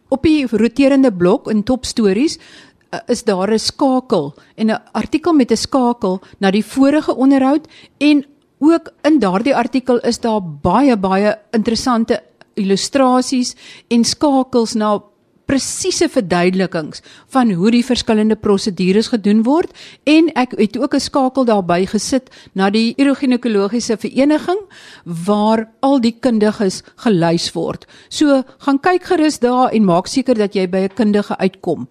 Op 0.09 0.23
die 0.23 0.47
roterende 0.51 1.13
blok 1.13 1.51
in 1.51 1.63
top 1.63 1.85
stories 1.85 2.39
uh, 2.39 2.99
is 3.07 3.25
daar 3.25 3.53
'n 3.53 3.59
skakel 3.59 4.35
en 4.55 4.67
'n 4.67 4.83
artikel 4.93 5.33
met 5.33 5.51
'n 5.51 5.57
skakel 5.57 6.21
na 6.39 6.51
die 6.51 6.65
vorige 6.65 7.15
onderhoud 7.17 7.69
en 7.99 8.25
ook 8.59 8.93
in 9.03 9.19
daardie 9.19 9.57
artikel 9.57 9.99
is 9.99 10.21
daar 10.21 10.43
baie 10.43 10.97
baie 10.97 11.39
interessante 11.51 12.23
illustrasies 12.55 13.57
en 13.89 14.05
skakels 14.05 14.75
na 14.75 15.03
presiese 15.49 16.11
verduidelikings 16.13 17.01
van 17.33 17.51
hoe 17.57 17.71
die 17.73 17.85
verskillende 17.85 18.37
prosedures 18.37 19.09
gedoen 19.15 19.43
word 19.47 19.73
en 20.05 20.29
ek 20.37 20.53
het 20.61 20.77
ook 20.77 20.95
'n 20.95 21.01
skakel 21.01 21.45
daarby 21.49 21.87
gesit 21.87 22.29
na 22.55 22.71
die 22.71 22.95
uroginekologiese 22.99 23.97
vereniging 23.97 24.61
waar 25.05 25.69
al 25.81 26.01
die 26.01 26.17
kundiges 26.21 26.83
gelys 26.97 27.53
word. 27.53 27.87
So 28.09 28.43
gaan 28.59 28.79
kyk 28.79 29.05
gerus 29.05 29.39
daar 29.39 29.73
en 29.73 29.85
maak 29.85 30.07
seker 30.07 30.35
dat 30.35 30.55
jy 30.55 30.69
by 30.69 30.79
'n 30.79 30.95
kundige 30.95 31.37
uitkom. 31.39 31.89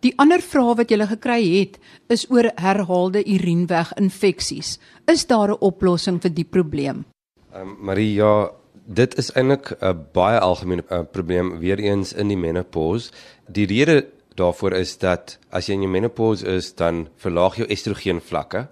Die 0.00 0.14
ander 0.16 0.38
vraag 0.40 0.76
wat 0.76 0.90
jy 0.90 1.06
gekry 1.06 1.42
het 1.58 1.78
is 2.08 2.30
oor 2.30 2.50
herhaalde 2.54 3.24
urienweg 3.24 3.92
infeksies. 3.98 4.78
Is 5.06 5.26
daar 5.26 5.50
'n 5.50 5.60
oplossing 5.60 6.20
vir 6.20 6.30
die 6.30 6.44
probleem? 6.44 7.04
Ehm 7.52 7.68
um, 7.68 7.76
Maria, 7.80 8.50
dit 8.88 9.14
is 9.20 9.28
eintlik 9.36 9.74
'n 9.80 10.06
baie 10.12 10.38
algemene 10.40 10.84
uh, 10.90 11.00
probleem 11.12 11.58
weer 11.58 11.78
eens 11.78 12.12
in 12.12 12.28
die 12.28 12.36
menopause. 12.36 13.10
Die 13.46 13.66
rede 13.66 14.06
daarvoor 14.34 14.72
is 14.72 14.98
dat 14.98 15.38
as 15.50 15.66
jy 15.66 15.74
in 15.74 15.84
die 15.84 15.88
menopause 16.00 16.46
is, 16.46 16.74
dan 16.74 17.08
verlaag 17.16 17.56
jou 17.56 17.68
estrogen 17.68 18.20
vlakke 18.20 18.68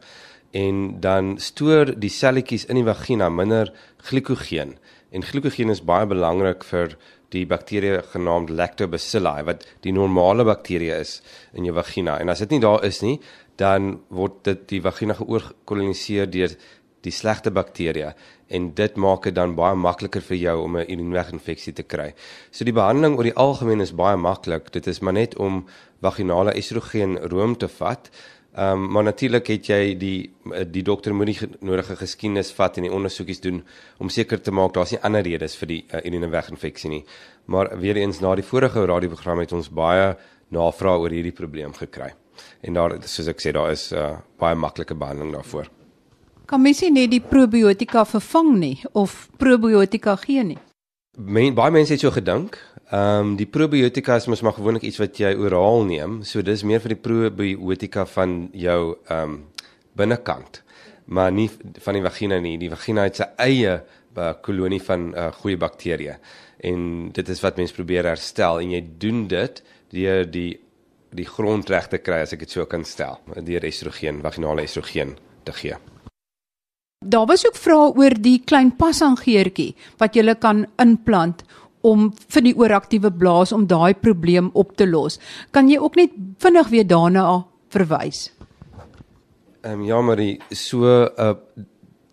en 0.50 1.00
dan 1.00 1.38
stoor 1.38 1.92
die 1.98 2.10
selletjies 2.10 2.64
in 2.64 2.76
die 2.76 2.84
vagina 2.84 3.28
minder 3.28 3.72
glikogeen. 4.08 4.78
En 5.10 5.22
glikogeen 5.22 5.70
is 5.70 5.84
baie 5.84 6.06
belangrik 6.06 6.64
vir 6.64 6.96
die 7.28 7.46
bakterie 7.46 8.00
genaamd 8.12 8.50
Lactobacilli 8.50 9.44
wat 9.44 9.66
die 9.82 9.92
normale 9.92 10.44
bakterie 10.44 10.94
is 10.94 11.20
in 11.52 11.64
jou 11.64 11.74
vagina. 11.74 12.18
En 12.20 12.28
as 12.28 12.38
dit 12.38 12.50
nie 12.50 12.60
daar 12.60 12.84
is 12.84 13.02
nie, 13.02 13.20
dan 13.56 14.00
word 14.08 14.44
dit 14.44 14.68
die 14.68 14.80
vagina 14.80 15.14
geoorkoloniseer 15.14 16.30
deur 16.30 16.56
die 17.02 17.12
slegte 17.12 17.50
bakterieë 17.50 18.14
en 18.48 18.74
dit 18.74 18.96
maak 18.96 19.26
dit 19.26 19.34
dan 19.34 19.54
baie 19.58 19.74
makliker 19.74 20.22
vir 20.22 20.36
jou 20.36 20.56
om 20.62 20.76
'n 20.76 20.90
urineweginfeksie 20.90 21.72
te 21.72 21.82
kry. 21.82 22.14
So 22.50 22.64
die 22.64 22.72
behandeling 22.72 23.16
oor 23.16 23.24
die 23.24 23.34
algemeen 23.34 23.80
is 23.80 23.94
baie 23.94 24.16
maklik. 24.16 24.72
Dit 24.72 24.86
is 24.86 25.00
maar 25.00 25.12
net 25.12 25.36
om 25.36 25.66
vaginale 26.00 26.52
estrogen 26.52 27.18
room 27.28 27.56
te 27.56 27.68
vat. 27.68 28.10
Ehm 28.56 28.72
um, 28.72 28.92
maar 28.92 29.04
natuurlik 29.04 29.46
het 29.46 29.66
jy 29.66 29.96
die 29.98 30.32
die 30.72 30.82
dokter 30.82 31.14
moet 31.14 31.26
die 31.26 31.48
nodige 31.60 31.96
geskiedenis 31.96 32.52
vat 32.52 32.76
en 32.76 32.82
die 32.82 32.92
ondersoekies 32.92 33.40
doen 33.40 33.64
om 33.98 34.08
seker 34.08 34.40
te 34.40 34.50
maak 34.50 34.72
daar's 34.74 34.90
nie 34.90 35.02
ander 35.02 35.22
redes 35.22 35.56
vir 35.56 35.68
die 35.68 35.84
uh, 35.92 36.00
urineweginfeksie 36.04 36.90
nie. 36.90 37.04
Maar 37.44 37.78
weer 37.80 37.96
eens 37.96 38.20
na 38.20 38.34
die 38.34 38.44
vorige 38.44 38.86
radioprogram 38.86 39.38
het 39.38 39.52
ons 39.52 39.68
baie 39.68 40.16
navraag 40.48 40.98
oor 40.98 41.10
hierdie 41.10 41.36
probleem 41.36 41.74
gekry. 41.74 42.14
En 42.62 42.74
daar 42.74 42.96
soos 43.04 43.28
ek 43.28 43.40
sê 43.40 43.52
daar 43.52 43.70
is 43.72 43.92
'n 43.92 43.96
uh, 43.96 44.16
baie 44.38 44.54
maklike 44.54 44.94
behandeling 44.94 45.34
daarvoor. 45.34 45.68
Kan 46.46 46.62
mens 46.62 46.78
nie 46.84 46.92
net 46.94 47.10
die 47.10 47.22
probiotika 47.22 48.04
vervang 48.06 48.52
nie 48.60 48.76
of 48.94 49.26
probiotika 49.40 50.14
gee 50.22 50.44
nie? 50.46 50.58
Men, 51.18 51.56
baie 51.56 51.72
mense 51.74 51.96
het 51.96 52.04
so 52.04 52.12
gedink. 52.14 52.58
Ehm 52.86 53.32
um, 53.32 53.32
die 53.34 53.48
probiotika 53.50 54.14
is 54.20 54.28
mos 54.30 54.44
maar 54.46 54.54
gewoonlik 54.54 54.84
iets 54.86 55.00
wat 55.02 55.18
jy 55.18 55.32
oraal 55.34 55.82
neem, 55.88 56.20
so 56.22 56.42
dis 56.46 56.62
meer 56.62 56.78
vir 56.84 56.94
die 56.94 57.02
probiotika 57.02 58.04
van 58.12 58.36
jou 58.54 58.94
ehm 59.08 59.22
um, 59.22 59.40
binnekant, 59.96 60.60
maar 61.06 61.32
nie 61.32 61.48
van 61.82 61.96
die 61.96 62.04
vagina 62.04 62.38
nie. 62.38 62.58
Die 62.60 62.70
vagina 62.70 63.08
het 63.08 63.18
sy 63.18 63.26
eie 63.42 63.72
uh, 63.80 64.28
kolonie 64.44 64.82
van 64.84 65.08
uh, 65.14 65.30
goeie 65.40 65.58
bakterieë 65.58 66.18
en 66.70 67.10
dit 67.16 67.28
is 67.32 67.42
wat 67.42 67.58
mense 67.58 67.74
probeer 67.74 68.06
herstel 68.12 68.60
en 68.60 68.76
jy 68.76 68.82
doen 69.02 69.26
dit 69.28 69.60
deur 69.96 70.30
die 70.30 70.52
die 71.16 71.26
grond 71.26 71.70
reg 71.72 71.88
te 71.88 71.98
kry 71.98 72.22
as 72.22 72.36
ek 72.36 72.44
dit 72.44 72.54
so 72.54 72.66
kan 72.70 72.84
stel, 72.84 73.18
deur 73.42 73.64
estrogen, 73.64 74.22
vaginale 74.22 74.66
estrogen 74.68 75.16
te 75.48 75.54
gee. 75.56 75.95
Daar 77.06 77.26
was 77.26 77.46
ook 77.46 77.56
vrae 77.56 77.92
oor 77.94 78.14
die 78.18 78.40
klein 78.44 78.72
pasangeertjie 78.76 79.74
wat 80.00 80.16
jy 80.16 80.34
kan 80.42 80.66
inplant 80.82 81.44
om 81.86 82.10
vir 82.34 82.42
die 82.42 82.54
ooraktiewe 82.58 83.12
blaas 83.14 83.52
om 83.54 83.66
daai 83.70 83.94
probleem 83.94 84.50
op 84.54 84.74
te 84.76 84.86
los. 84.86 85.20
Kan 85.54 85.70
jy 85.70 85.78
ook 85.78 85.96
net 85.96 86.16
vinnig 86.42 86.72
weer 86.72 86.86
daarna 86.86 87.44
verwys? 87.70 88.30
Ehm 89.62 89.80
um, 89.80 89.86
ja, 89.86 90.00
Marie, 90.00 90.40
so 90.50 90.84
'n 90.86 91.10
uh, 91.18 91.34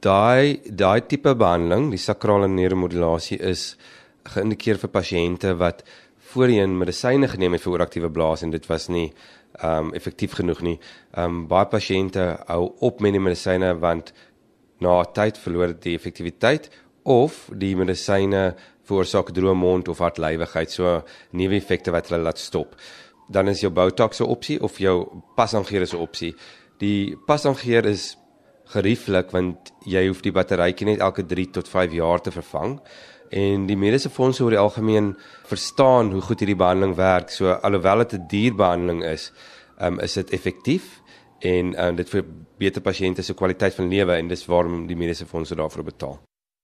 daai 0.01 0.59
daai 0.65 1.01
tipe 1.07 1.35
behandeling, 1.35 1.89
die 1.91 2.01
sakrale 2.01 2.47
neuromodulasie 2.47 3.39
is 3.39 3.77
geïndikeer 4.23 4.77
vir 4.81 4.89
pasiënte 4.89 5.55
wat 5.59 5.83
voorheen 6.33 6.77
medisyne 6.77 7.27
geneem 7.27 7.53
het 7.53 7.61
vir 7.61 7.73
ooraktiewe 7.73 8.09
blaas 8.09 8.43
en 8.43 8.51
dit 8.51 8.65
was 8.69 8.89
nie 8.89 9.13
ehm 9.61 9.87
um, 9.87 9.93
effektief 9.93 10.33
genoeg 10.33 10.61
nie. 10.61 10.79
Ehm 11.13 11.25
um, 11.25 11.47
baie 11.47 11.65
pasiënte 11.65 12.23
hou 12.47 12.73
op 12.79 13.01
met 13.01 13.13
die 13.13 13.21
medisyne 13.21 13.75
want 13.79 14.13
na 14.79 15.03
tyd 15.03 15.37
verloor 15.37 15.67
dit 15.67 15.81
die 15.81 15.95
effektiwiteit 15.95 16.69
of 17.03 17.49
die 17.51 17.75
medisyne 17.75 18.53
veroorsaak 18.87 19.31
droë 19.35 19.55
mond 19.55 19.87
of 19.91 20.01
hartlywigheid, 20.03 20.71
so 20.71 21.01
nuwe 21.31 21.59
effekte 21.59 21.91
wat 21.91 22.09
hulle 22.09 22.23
laat 22.23 22.41
stop. 22.41 22.75
Dan 23.31 23.47
is 23.47 23.61
jou 23.61 23.71
Botox 23.71 24.19
'n 24.21 24.29
opsie 24.29 24.59
of 24.61 24.77
jou 24.79 25.23
pasangeer 25.35 25.81
is 25.81 25.93
'n 25.93 26.01
opsie. 26.01 26.35
Die 26.79 27.15
pasangeer 27.27 27.85
is 27.85 28.17
gerieflik 28.65 29.31
want 29.31 29.71
jy 29.85 30.07
hoef 30.07 30.21
die 30.21 30.31
batterytjie 30.31 30.85
net 30.85 30.99
elke 30.99 31.25
3 31.25 31.51
tot 31.51 31.67
5 31.67 31.91
jaar 31.91 32.21
te 32.21 32.31
vervang 32.31 32.79
en 33.29 33.67
die 33.67 33.77
mediese 33.77 34.09
fondse 34.09 34.43
oor 34.43 34.51
die 34.51 34.61
algemeen 34.61 35.15
verstaan 35.49 36.11
hoe 36.11 36.21
goed 36.21 36.39
hierdie 36.39 36.59
behandeling 36.59 36.95
werk. 36.95 37.29
So 37.29 37.51
alhoewel 37.61 37.97
dit 37.97 38.13
'n 38.13 38.27
duur 38.27 38.55
behandeling 38.55 39.03
is, 39.03 39.31
um, 39.81 39.99
is 39.99 40.13
dit 40.13 40.29
effektief 40.29 41.01
en 41.43 41.73
um, 41.75 41.95
dit 41.95 42.09
verbeter 42.09 42.81
pasiënte 42.81 43.23
se 43.23 43.35
kwaliteit 43.35 43.75
van 43.75 43.89
lewe 43.91 44.15
en 44.15 44.29
dis 44.31 44.45
waarom 44.47 44.85
die 44.87 44.95
mediese 44.95 45.27
fondse 45.27 45.55
daarvoor 45.59 45.83
betaal. 45.83 46.21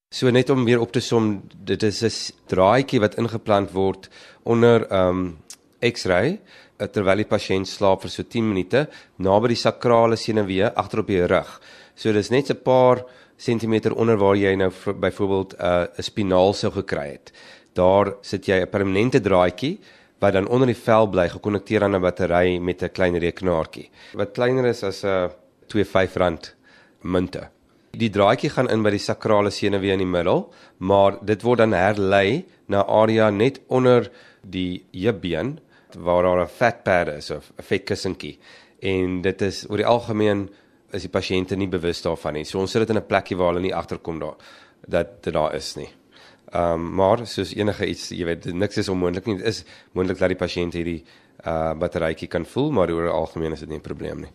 So 0.10 0.32
net 0.34 0.50
om 0.50 0.64
weer 0.66 0.82
op 0.82 0.92
te 0.96 1.02
som, 1.06 1.44
dit 1.54 1.84
is 1.84 2.02
'n 2.02 2.34
draadjie 2.48 3.00
wat 3.00 3.18
ingeplant 3.18 3.72
word 3.72 4.10
onder 4.44 4.88
um 4.92 5.38
X-ray 5.80 6.40
eh, 6.80 6.88
terwyl 6.88 7.18
die 7.18 7.30
pasiënt 7.30 7.68
slaap 7.68 8.02
vir 8.02 8.10
so 8.10 8.24
10 8.24 8.48
minute 8.48 8.88
naby 9.18 9.48
die 9.48 9.56
sakrale 9.56 10.16
senuwee 10.16 10.66
agter 10.66 11.00
op 11.00 11.08
die 11.08 11.26
rug. 11.28 11.62
So 11.96 12.12
dis 12.12 12.32
net 12.32 12.50
'n 12.50 12.64
paar 12.64 13.06
sentimeter 13.38 13.94
onder 13.94 14.18
waar 14.18 14.36
jy 14.36 14.56
nou 14.56 14.72
byvoorbeeld 14.72 15.54
'n 15.54 15.64
uh, 15.64 15.86
spinaal 16.00 16.54
sou 16.54 16.72
gekry 16.72 17.12
het. 17.12 17.32
Daar 17.74 18.16
sit 18.22 18.46
jy 18.46 18.62
'n 18.62 18.70
permanente 18.70 19.22
draadjie 19.22 19.80
wat 20.20 20.34
dan 20.34 20.48
onder 20.48 20.68
die 20.68 20.78
vel 20.78 21.08
bly 21.08 21.30
gekonnekteer 21.30 21.84
aan 21.84 21.96
'n 21.96 22.02
battery 22.02 22.58
met 22.58 22.84
'n 22.84 22.92
klein 22.92 23.18
rekenaartjie. 23.18 23.90
Wat 24.14 24.34
kleiner 24.34 24.66
is 24.66 24.84
as 24.84 25.04
'n 25.04 25.30
25 25.68 26.16
rand 26.16 26.56
munte. 27.02 27.50
Die 27.92 28.10
draadjie 28.10 28.50
gaan 28.50 28.70
in 28.70 28.84
by 28.84 28.90
die 28.90 29.00
sakrale 29.00 29.50
senuwee 29.50 29.92
in 29.92 30.04
die 30.04 30.06
middel, 30.06 30.54
maar 30.78 31.18
dit 31.26 31.42
word 31.42 31.58
dan 31.58 31.74
herlei 31.74 32.46
na 32.68 32.86
area 32.86 33.30
net 33.30 33.60
onder 33.68 34.12
die 34.42 34.86
heupbeen 34.92 35.60
waar 35.98 36.24
daar 36.24 36.42
'n 36.42 36.48
vetpad 36.48 37.08
is 37.08 37.32
of 37.32 37.52
'n 37.58 37.64
vetkussentjie. 37.64 38.38
En 38.82 39.22
dit 39.22 39.42
is 39.42 39.66
oor 39.70 39.78
die 39.78 39.86
algemeen 39.86 40.50
is 40.92 41.02
die 41.02 41.10
pasiënte 41.10 41.56
nie 41.56 41.68
bewus 41.68 42.02
daarvan 42.02 42.34
nie. 42.34 42.46
So 42.46 42.60
ons 42.60 42.72
sit 42.72 42.82
dit 42.82 42.90
in 42.90 43.02
'n 43.02 43.08
plekkie 43.08 43.38
waar 43.38 43.54
hulle 43.54 43.62
nie 43.62 43.76
agterkom 43.76 44.20
daar 44.20 44.36
dat 44.88 45.24
dit 45.24 45.34
daar 45.34 45.56
is 45.56 45.76
nie. 45.76 45.90
Ehm 46.50 46.74
um, 46.74 46.94
maar 46.96 47.28
soos 47.28 47.54
enige 47.54 47.86
iets, 47.86 48.10
jy 48.10 48.26
weet, 48.26 48.46
niks 48.54 48.78
is 48.78 48.90
onmoontlik 48.90 49.26
nie. 49.26 49.38
Dit 49.38 49.46
is 49.46 49.64
moontlik 49.94 50.18
dat 50.18 50.32
die 50.34 50.38
pasiënt 50.40 50.74
hierdie 50.74 51.04
uh 51.46 51.74
batterytjie 51.78 52.28
kan 52.28 52.46
voel, 52.46 52.72
maar 52.72 52.92
oor 52.92 53.12
algemeen 53.12 53.54
is 53.54 53.60
dit 53.60 53.70
nie 53.70 53.78
'n 53.78 53.86
probleem 53.86 54.20
nie. 54.26 54.32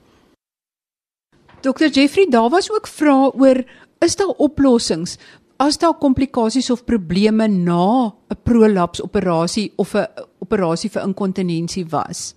Dr 1.61 1.91
Jeffrey, 1.91 2.27
daar 2.31 2.51
was 2.51 2.71
ook 2.71 2.87
vrae 2.87 3.33
oor 3.35 3.65
is 3.99 4.17
daar 4.17 4.35
oplossings 4.39 5.19
as 5.57 5.79
daar 5.79 5.95
komplikasies 5.99 6.71
of 6.71 6.85
probleme 6.85 7.49
na 7.49 8.15
'n 8.31 8.43
prolaps 8.43 9.03
operasie 9.03 9.73
of 9.77 9.95
'n 9.95 10.07
operasie 10.39 10.91
vir 10.91 11.03
inkontinensie 11.03 11.87
was? 11.91 12.35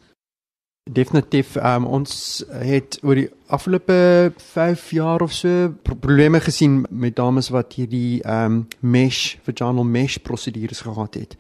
Definitief 0.92 1.56
um, 1.56 1.86
ons 1.86 2.44
het 2.64 3.00
oor 3.04 3.20
die 3.20 3.30
afgelope 3.48 4.34
5 4.38 4.92
jaar 4.92 5.22
of 5.22 5.34
so 5.34 5.70
probleme 5.84 6.40
gesien 6.40 6.86
met 6.90 7.16
dames 7.16 7.50
wat 7.50 7.74
hierdie 7.80 8.20
um 8.28 8.66
mesh 8.80 9.38
vaginal 9.48 9.88
mesh 9.88 10.18
prosedures 10.24 10.82
gehad 10.88 11.14
het. 11.20 11.38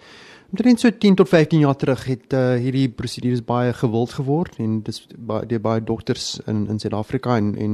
Omtrent 0.47 0.79
so 0.79 0.89
10 0.97 1.15
tot 1.15 1.29
15 1.29 1.59
jaar 1.59 1.75
terug 1.75 2.05
het 2.07 2.33
uh, 2.33 2.53
hierdie 2.55 2.87
prosedures 2.89 3.41
baie 3.43 3.73
gewild 3.75 4.13
geword 4.15 4.55
en 4.63 4.77
dis 4.87 5.01
baie 5.19 5.43
die 5.45 5.59
baie 5.59 5.81
dokters 5.83 6.37
in 6.47 6.61
in 6.71 6.77
Suid-Afrika 6.79 7.35
en 7.35 7.49
en 7.59 7.73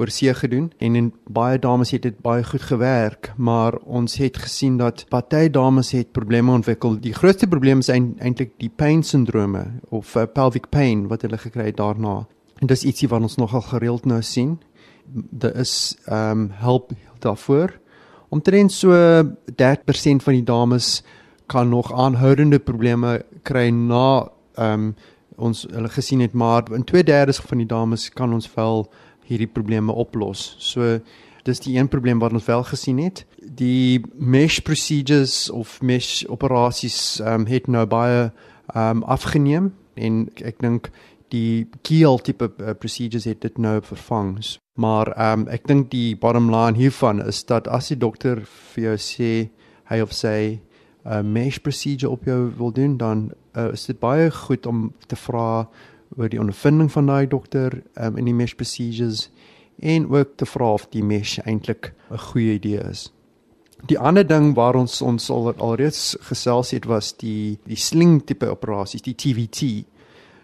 oor 0.00 0.08
see 0.08 0.32
gedoen 0.34 0.70
en 0.78 0.94
en 0.96 1.10
baie 1.28 1.58
dames 1.58 1.90
het 1.92 2.02
dit 2.02 2.16
baie 2.24 2.44
goed 2.44 2.62
gewerk, 2.64 3.32
maar 3.36 3.76
ons 3.84 4.16
het 4.16 4.38
gesien 4.40 4.78
dat 4.80 5.04
party 5.12 5.50
dames 5.50 5.90
het 5.92 6.12
probleme 6.12 6.52
ontwikkel. 6.52 6.96
Die 7.00 7.12
grootste 7.12 7.46
probleem 7.46 7.78
is 7.84 7.90
eintlik 7.92 8.54
die 8.56 8.72
pain 8.72 9.02
sindrome 9.02 9.66
of 9.90 10.16
uh, 10.16 10.24
pelvic 10.24 10.70
pain 10.70 11.08
wat 11.08 11.22
hulle 11.22 11.38
gekry 11.38 11.66
het 11.66 11.76
daarna. 11.76 12.22
En 12.60 12.72
dis 12.72 12.86
ietsie 12.88 13.08
wat 13.08 13.20
ons 13.20 13.36
nogal 13.36 13.66
gereeld 13.68 14.06
nou 14.06 14.22
sien. 14.22 14.56
Daar 15.12 15.60
is 15.60 15.96
ehm 16.06 16.30
um, 16.30 16.48
help 16.50 16.92
daarvoor. 17.18 17.76
Omtrent 18.28 18.72
so 18.72 18.90
30% 19.62 20.24
van 20.24 20.32
die 20.32 20.44
dames 20.44 21.02
kan 21.46 21.68
nog 21.68 21.92
aanhoudende 21.92 22.58
probleme 22.58 23.24
kry 23.42 23.68
na 23.70 24.28
ehm 24.54 24.72
um, 24.72 24.94
ons 25.36 25.64
hulle 25.66 25.88
gesien 25.90 26.20
het 26.20 26.32
maar 26.32 26.62
in 26.72 26.84
2/3 26.84 27.46
van 27.46 27.58
die 27.58 27.66
dames 27.66 28.08
kan 28.08 28.32
ons 28.32 28.54
wel 28.54 28.90
hierdie 29.26 29.50
probleme 29.50 29.92
oplos. 29.92 30.56
So 30.58 31.00
dis 31.42 31.60
die 31.60 31.78
een 31.78 31.88
probleem 31.88 32.18
wat 32.18 32.32
ons 32.32 32.44
wel 32.44 32.62
gesien 32.62 32.98
het. 32.98 33.24
Die 33.38 34.00
mesh 34.14 34.58
procedures 34.58 35.50
of 35.50 35.80
mesh 35.82 36.24
operasies 36.24 37.20
ehm 37.20 37.40
um, 37.40 37.46
het 37.46 37.66
nou 37.66 37.86
baie 37.86 38.30
ehm 38.74 38.96
um, 38.96 39.02
afgeneem 39.02 39.72
en 39.94 40.28
ek 40.44 40.60
dink 40.60 40.90
die 41.28 41.66
keel 41.82 42.18
tipe 42.18 42.50
uh, 42.58 42.74
procedures 42.78 43.24
het 43.24 43.40
dit 43.40 43.58
nou 43.58 43.80
vervang. 43.82 44.38
Maar 44.74 45.12
ehm 45.12 45.40
um, 45.40 45.48
ek 45.48 45.66
dink 45.66 45.90
die 45.90 46.16
bottom 46.16 46.50
line 46.50 46.78
hiervan 46.78 47.22
is 47.26 47.44
dat 47.44 47.68
as 47.68 47.88
die 47.88 47.98
dokter 47.98 48.42
vir 48.74 48.84
jou 48.84 48.96
sê 48.96 49.32
hy 49.90 50.00
of 50.00 50.12
sy 50.12 50.60
uh, 51.06 51.20
mesh 51.20 51.58
procedure 51.58 52.10
op 52.10 52.24
jou 52.24 52.52
wil 52.56 52.72
doen, 52.72 52.96
dan 52.96 53.30
uh, 53.52 53.72
is 53.72 53.84
dit 53.84 53.98
baie 53.98 54.30
goed 54.30 54.66
om 54.66 54.92
te 55.06 55.16
vra 55.16 55.68
oor 56.16 56.28
die 56.28 56.40
ondervinding 56.40 56.92
van 56.92 57.06
daai 57.06 57.26
dokter 57.26 57.82
um, 57.94 58.16
in 58.16 58.24
die 58.24 58.34
mesh 58.34 58.54
procedures 58.54 59.28
en 59.82 60.08
ook 60.10 60.36
te 60.36 60.46
vra 60.46 60.72
of 60.72 60.86
die 60.90 61.02
mesh 61.02 61.38
eintlik 61.44 61.92
'n 62.10 62.18
goeie 62.18 62.54
idee 62.54 62.80
is. 62.90 63.12
Die 63.86 63.98
ander 63.98 64.26
ding 64.26 64.54
waar 64.54 64.74
ons 64.74 65.02
ons 65.02 65.30
al 65.30 65.52
alreeds 65.56 66.16
gesels 66.20 66.70
het 66.70 66.84
was 66.84 67.12
die 67.16 67.58
die 67.64 67.76
sling 67.76 68.24
tipe 68.24 68.46
operasies, 68.46 69.02
die 69.02 69.14
TVT. 69.14 69.84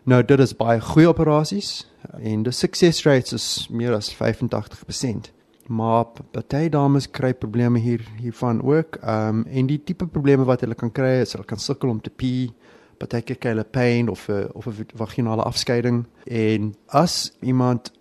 Nou 0.04 0.22
dit 0.24 0.40
is 0.40 0.56
baie 0.56 0.80
goeie 0.80 1.08
operasies 1.08 1.86
en 2.20 2.42
die 2.42 2.52
success 2.52 3.04
rates 3.04 3.32
is 3.32 3.68
meer 3.70 3.94
as 3.94 4.14
85% 4.14 5.39
maar 5.70 6.08
baie 6.34 6.70
dames 6.70 7.06
kry 7.14 7.30
probleme 7.34 7.78
hier 7.78 8.02
hiervan 8.18 8.62
ook. 8.62 8.98
Ehm 9.02 9.28
um, 9.28 9.44
en 9.46 9.66
die 9.66 9.78
tipe 9.84 10.06
probleme 10.06 10.44
wat 10.44 10.64
hulle 10.66 10.74
kan 10.74 10.90
kry 10.92 11.20
is 11.22 11.32
hulle 11.36 11.46
kan 11.46 11.58
sukkel 11.62 11.90
om 11.90 12.00
te 12.00 12.10
pee, 12.10 12.50
baie 12.98 13.22
keer 13.22 13.38
kry 13.38 13.54
hulle 13.54 13.64
pyn 13.64 14.10
of 14.10 14.28
'n 14.28 14.50
of 14.54 14.66
'n 14.66 14.86
vaginale 14.94 15.42
afskeiding 15.42 16.06
en 16.26 16.74
as 16.86 17.32
iemand 17.40 17.92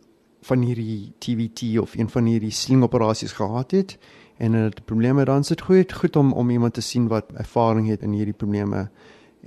van 0.41 0.61
hierdie 0.61 1.13
TVT 1.19 1.79
of 1.79 1.95
een 1.95 2.09
van 2.09 2.25
hierdie 2.25 2.51
slingoperasies 2.51 3.31
gehad 3.31 3.71
het 3.71 3.97
en 4.37 4.53
hulle 4.53 4.69
het 4.69 4.85
probleme 4.85 5.25
dan 5.25 5.43
sit 5.43 5.61
goed 5.61 5.93
goed 5.93 6.15
om 6.15 6.33
om 6.33 6.49
iemand 6.49 6.73
te 6.73 6.81
sien 6.81 7.07
wat 7.07 7.31
ervaring 7.33 7.87
het 7.87 8.01
in 8.01 8.11
hierdie 8.11 8.37
probleme 8.37 8.89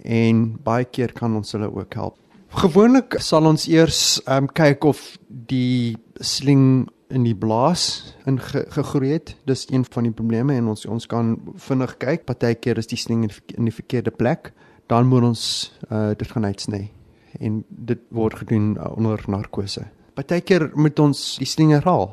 en 0.02 0.58
baie 0.62 0.84
keer 0.84 1.12
kan 1.12 1.36
ons 1.36 1.52
hulle 1.52 1.74
ook 1.74 1.94
help. 1.94 2.16
Gewoonlik 2.48 3.14
sal 3.18 3.46
ons 3.46 3.66
eers 3.68 4.22
ehm 4.24 4.44
um, 4.44 4.52
kyk 4.52 4.84
of 4.84 5.18
die 5.28 5.96
sling 6.20 6.88
in 7.12 7.26
die 7.26 7.36
blaas 7.36 8.14
in 8.26 8.40
ge, 8.40 8.64
gegroei 8.72 9.12
het. 9.12 9.34
Dis 9.48 9.66
een 9.70 9.84
van 9.84 10.08
die 10.08 10.14
probleme 10.16 10.56
en 10.56 10.70
ons 10.72 10.86
ons 10.86 11.06
kan 11.06 11.36
vinnig 11.68 11.96
kyk. 12.02 12.26
Partykeer 12.28 12.80
is 12.80 12.90
die 12.90 12.98
sling 13.00 13.26
in, 13.28 13.68
die 13.68 13.74
verkeerde 13.74 14.10
plek. 14.10 14.52
Dan 14.90 15.08
moet 15.08 15.28
ons 15.32 15.44
uh, 15.90 16.10
dit 16.18 16.28
gaan 16.28 16.48
uitsny 16.48 16.90
en 17.40 17.62
dit 17.68 18.00
word 18.12 18.42
gedoen 18.42 18.74
uh, 18.76 18.90
onder 18.96 19.22
narkose. 19.30 19.86
Partykeer 20.14 20.70
moet 20.74 20.98
ons 21.00 21.36
die 21.40 21.48
sling 21.48 21.72
herhaal. 21.72 22.10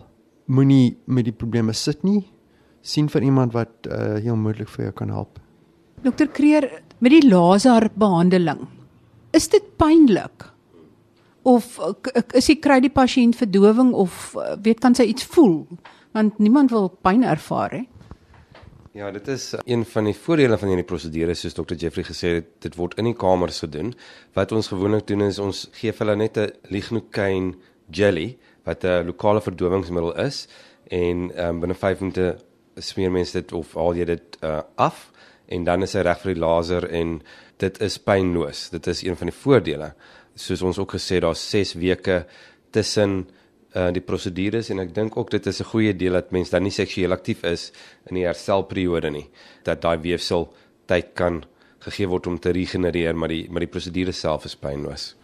Moenie 0.48 0.98
met 1.06 1.28
die 1.28 1.36
probleme 1.36 1.74
sit 1.74 2.04
nie. 2.04 2.24
sien 2.82 3.10
vir 3.12 3.26
iemand 3.28 3.54
wat 3.54 3.88
uh, 3.88 4.18
heel 4.24 4.38
moontlik 4.40 4.70
vir 4.72 4.86
jou 4.88 4.94
kan 5.02 5.10
help. 5.14 5.40
Dokter 6.04 6.30
Kreer, 6.32 6.70
met 7.04 7.12
die 7.12 7.26
laser 7.28 7.90
behandeling, 8.00 8.62
is 9.36 9.50
dit 9.52 9.66
pynlik? 9.78 10.48
Of 11.43 11.80
is 12.34 12.47
hy 12.47 12.56
kry 12.60 12.80
die 12.80 12.93
pasiënt 12.93 13.36
verdowing 13.36 13.93
of 13.93 14.36
eh, 14.36 14.56
weet 14.63 14.80
kan 14.80 14.95
sy 14.95 15.04
iets 15.04 15.23
voel 15.23 15.65
want 16.12 16.39
niemand 16.39 16.71
wil 16.71 16.89
pyn 16.89 17.23
ervaar 17.23 17.71
hè 17.71 17.86
Ja, 18.97 19.12
dit 19.13 19.28
is 19.28 19.54
een 19.69 19.86
van 19.86 20.08
die 20.10 20.15
voordele 20.17 20.58
van 20.58 20.71
hierdie 20.71 20.88
prosedure 20.89 21.34
soos 21.38 21.54
Dr 21.54 21.78
Jeffrey 21.78 22.04
gesê 22.04 22.32
het, 22.39 22.47
dit 22.65 22.73
word 22.75 22.97
in 22.97 23.06
die 23.06 23.13
kamers 23.13 23.62
gedoen. 23.62 23.93
Wat 24.34 24.52
ons 24.52 24.71
gewoonlik 24.71 25.06
doen 25.08 25.21
is 25.28 25.38
ons 25.39 25.67
gee 25.78 25.93
hulle 25.93 26.15
net 26.17 26.38
'n 26.38 26.49
lignocaine 26.73 27.54
jelly 27.91 28.38
wat 28.65 28.84
'n 28.84 29.06
lokale 29.06 29.41
verdowingsmiddel 29.41 30.17
is 30.25 30.47
en 30.89 31.32
um, 31.38 31.60
binne 31.60 31.75
5 31.75 31.99
minute 31.99 32.38
smeer 32.75 33.12
mense 33.12 33.34
dit 33.34 33.54
of 33.54 33.78
al 33.78 33.93
jy 33.95 34.06
dit 34.06 34.38
uh, 34.43 34.62
af 34.75 35.12
en 35.47 35.63
dan 35.63 35.84
is 35.84 35.93
hy 35.93 36.02
reg 36.02 36.19
vir 36.21 36.34
die 36.34 36.41
laser 36.41 36.89
en 36.89 37.21
dit 37.58 37.82
is 37.82 37.97
pynloos. 37.97 38.69
Dit 38.69 38.88
is 38.88 39.04
een 39.04 39.15
van 39.15 39.28
die 39.28 39.36
voordele. 39.36 39.93
Soos 40.39 40.63
ons 40.63 40.80
ook 40.80 40.95
gesê 40.95 41.19
daar's 41.19 41.43
6 41.52 41.75
weke 41.82 42.23
tussen 42.71 43.28
uh 43.78 43.91
die 43.93 44.02
prosedures 44.02 44.71
en 44.73 44.80
ek 44.82 44.95
dink 44.95 45.17
ook 45.17 45.30
dit 45.30 45.47
is 45.47 45.62
'n 45.62 45.71
goeie 45.71 45.93
deel 45.93 46.13
dat 46.13 46.32
mense 46.32 46.52
dan 46.52 46.63
nie 46.63 46.71
seksueel 46.73 47.12
aktief 47.12 47.43
is 47.43 47.71
in 48.10 48.15
die 48.15 48.25
herstelperiode 48.25 49.12
nie 49.12 49.28
dat 49.63 49.82
daai 49.82 49.97
weefsel 50.02 50.49
tyd 50.88 51.13
kan 51.13 51.43
gegee 51.80 52.08
word 52.08 52.28
om 52.28 52.39
te 52.39 52.52
regenereer 52.52 53.15
maar 53.15 53.30
die 53.30 53.47
maar 53.52 53.60
die 53.60 53.73
prosedure 53.73 54.12
self 54.12 54.45
is 54.45 54.56
pynloos. 54.56 55.15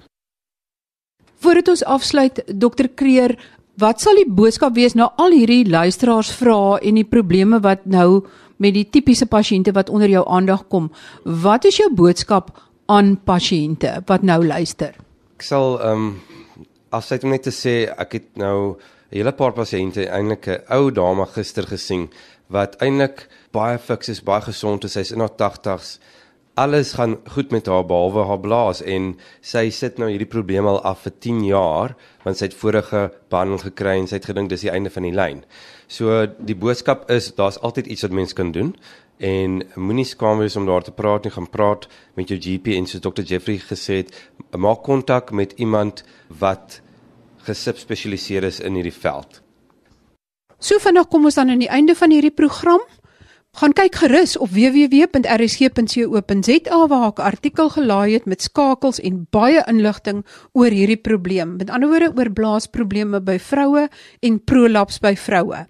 Voordat 1.39 1.67
ons 1.67 1.84
afsluit 1.84 2.41
dokter 2.47 2.88
Kreer, 2.88 3.36
wat 3.78 4.01
sal 4.01 4.15
die 4.15 4.30
boodskap 4.30 4.75
wees 4.75 4.95
na 4.95 5.12
al 5.17 5.32
hierdie 5.32 5.65
luisteraars 5.69 6.32
vra 6.39 6.78
en 6.82 6.95
die 6.95 7.08
probleme 7.08 7.60
wat 7.62 7.86
nou 7.86 8.25
met 8.58 8.73
die 8.73 8.86
tipiese 8.89 9.25
pasiënte 9.25 9.73
wat 9.75 9.89
onder 9.89 10.10
jou 10.10 10.23
aandag 10.28 10.67
kom? 10.67 10.91
Wat 11.23 11.65
is 11.65 11.78
jou 11.78 11.89
boodskap 11.93 12.54
aan 12.86 13.17
pasiënte 13.17 14.01
wat 14.08 14.23
nou 14.23 14.45
luister? 14.45 15.05
Ek 15.36 15.43
sal 15.43 15.74
ehm 15.84 15.91
um, 15.91 16.12
afsluit 16.95 17.26
om 17.28 17.34
net 17.34 17.43
te 17.43 17.52
sê 17.52 17.74
ek 17.91 18.13
het 18.15 18.28
nou 18.39 18.80
'n 19.12 19.17
hele 19.17 19.34
paar 19.36 19.52
pasiënte 19.52 20.08
eintlik 20.08 20.48
'n 20.48 20.63
ou 20.71 20.91
dame 20.91 21.26
gister 21.26 21.67
gesien 21.67 22.08
wat 22.48 22.78
eintlik 22.80 23.28
baie 23.52 23.78
fiks 23.78 24.10
is, 24.10 24.24
baie 24.24 24.41
gesond 24.41 24.86
is. 24.86 24.93
Sy's 24.93 25.12
in 25.12 25.19
haar 25.19 25.36
80's. 25.36 26.00
Alles 26.56 26.93
gaan 26.93 27.17
goed 27.28 27.52
met 27.52 27.67
haar 27.67 27.84
behalwe 27.84 28.24
haar 28.24 28.39
blaas 28.39 28.82
en 28.82 29.17
sy 29.41 29.69
sit 29.69 29.98
nou 29.98 30.08
hierdie 30.10 30.34
probleem 30.36 30.67
al 30.67 30.82
af 30.84 31.04
vir 31.04 31.13
10 31.19 31.43
jaar 31.45 31.95
want 32.24 32.38
sy 32.38 32.45
het 32.45 32.56
vorige 32.56 33.12
behandeling 33.30 33.63
gekry 33.63 34.00
en 34.00 34.08
sy 34.08 34.15
het 34.15 34.32
gedink 34.32 34.50
dis 34.50 34.62
die 34.62 34.71
einde 34.71 34.89
van 34.89 35.04
die 35.04 35.12
lyn. 35.12 35.43
So 35.88 36.28
die 36.39 36.56
boodskap 36.56 37.10
is 37.12 37.36
daar's 37.36 37.60
altyd 37.60 37.88
iets 37.88 38.02
wat 38.08 38.12
mens 38.12 38.34
kan 38.34 38.52
doen 38.52 38.76
en 39.17 39.62
moenie 39.75 40.06
skaam 40.06 40.41
wees 40.43 40.56
om 40.56 40.65
daar 40.65 40.84
te 40.84 40.91
praat 40.91 41.23
nie, 41.23 41.32
gaan 41.32 41.49
praat 41.49 41.88
met 42.15 42.30
jou 42.30 42.39
GP 42.39 42.75
en 42.75 42.88
so 42.88 42.99
Dr 42.99 43.23
Jeffrey 43.23 43.60
gesê 43.63 44.01
het, 44.04 44.12
maak 44.58 44.84
kontak 44.84 45.32
met 45.32 45.54
iemand 45.60 46.04
wat 46.28 46.82
gesubspesialiseer 47.45 48.43
is 48.43 48.60
in 48.60 48.75
hierdie 48.75 48.95
veld. 48.95 49.41
So 50.60 50.80
vinnig 50.82 51.08
kom 51.12 51.28
ons 51.28 51.38
dan 51.38 51.51
aan 51.54 51.62
die 51.62 51.71
einde 51.71 51.95
van 51.95 52.12
hierdie 52.12 52.34
program. 52.34 52.82
Gaan 53.56 53.72
kyk 53.72 53.96
gerus 53.96 54.34
op 54.36 54.50
www.rsg.co.za 54.52 56.18
waar 56.91 57.08
ek 57.08 57.20
'n 57.20 57.24
artikel 57.24 57.70
gelaai 57.72 58.13
het 58.13 58.26
met 58.26 58.41
skakels 58.41 59.00
en 59.00 59.28
baie 59.32 59.63
inligting 59.68 60.26
oor 60.52 60.68
hierdie 60.68 61.00
probleem. 61.00 61.56
Met 61.56 61.70
ander 61.70 61.89
woorde 61.89 62.12
oor 62.18 62.32
blaasprobleme 62.32 63.22
by 63.22 63.39
vroue 63.39 63.88
en 64.20 64.44
prolaps 64.44 65.00
by 65.00 65.15
vroue. 65.15 65.68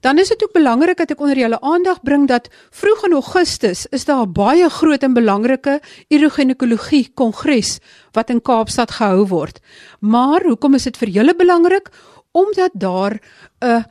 Dan 0.00 0.18
is 0.18 0.28
dit 0.28 0.44
ook 0.44 0.52
belangrik 0.52 0.96
dat 0.96 1.10
ek 1.10 1.20
onder 1.20 1.38
julle 1.38 1.60
aandag 1.60 2.02
bring 2.02 2.28
dat 2.28 2.48
vroeg 2.70 3.04
in 3.04 3.12
Augustus 3.12 3.86
is 3.86 4.04
daar 4.04 4.26
'n 4.26 4.32
baie 4.32 4.68
groot 4.68 5.02
en 5.02 5.14
belangrike 5.14 5.80
uroginekologie 6.08 7.10
kongres 7.14 7.80
wat 8.12 8.30
in 8.30 8.42
Kaapstad 8.42 8.90
gehou 8.90 9.26
word. 9.26 9.60
Maar 10.00 10.42
hoekom 10.42 10.74
is 10.74 10.84
dit 10.84 10.96
vir 10.96 11.08
julle 11.08 11.34
belangrik? 11.34 11.88
Omdat 12.32 12.70
daar 12.74 13.20
'n 13.62 13.84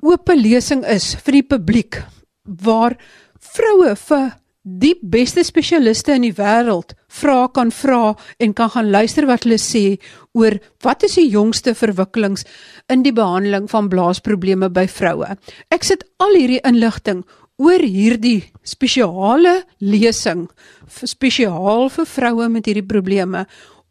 oop 0.00 0.28
lesing 0.34 0.84
is 0.86 1.14
vir 1.14 1.32
die 1.32 1.42
publiek 1.42 2.02
waar 2.44 2.96
vroue 3.40 3.94
vir 3.96 4.32
die 4.64 4.94
beste 5.02 5.42
spesialiste 5.44 6.14
in 6.16 6.24
die 6.24 6.36
wêreld 6.38 6.94
vra 7.12 7.48
kan 7.52 7.70
vra 7.74 8.14
en 8.40 8.54
kan 8.56 8.70
gaan 8.72 8.88
luister 8.90 9.26
wat 9.28 9.44
hulle 9.44 9.58
sê 9.60 9.98
oor 10.32 10.56
wat 10.84 11.04
is 11.04 11.18
die 11.20 11.28
jongste 11.28 11.74
verwikkelings 11.76 12.46
in 12.88 13.04
die 13.04 13.12
behandeling 13.12 13.68
van 13.68 13.90
blaasprobleme 13.92 14.70
by 14.72 14.86
vroue. 14.88 15.36
Ek 15.68 15.84
sit 15.84 16.06
al 16.16 16.32
hierdie 16.32 16.62
inligting 16.64 17.22
oor 17.60 17.84
hierdie 17.84 18.40
spesiale 18.64 19.62
lesing 19.84 20.48
spesiaal 20.88 21.90
vir 21.92 22.08
vroue 22.08 22.48
met 22.48 22.66
hierdie 22.66 22.88
probleme 22.88 23.44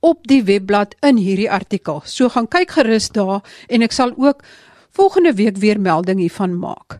op 0.04 0.26
die 0.28 0.42
webblad 0.44 0.98
in 1.06 1.22
hierdie 1.22 1.52
artikel. 1.54 2.02
So 2.04 2.34
gaan 2.34 2.50
kyk 2.50 2.74
gerus 2.76 3.12
daar 3.14 3.46
en 3.70 3.86
ek 3.86 3.94
sal 3.94 4.18
ook 4.18 4.42
volgende 4.98 5.38
week 5.38 5.62
weer 5.62 5.80
melding 5.80 6.20
hiervan 6.20 6.58
maak. 6.58 7.00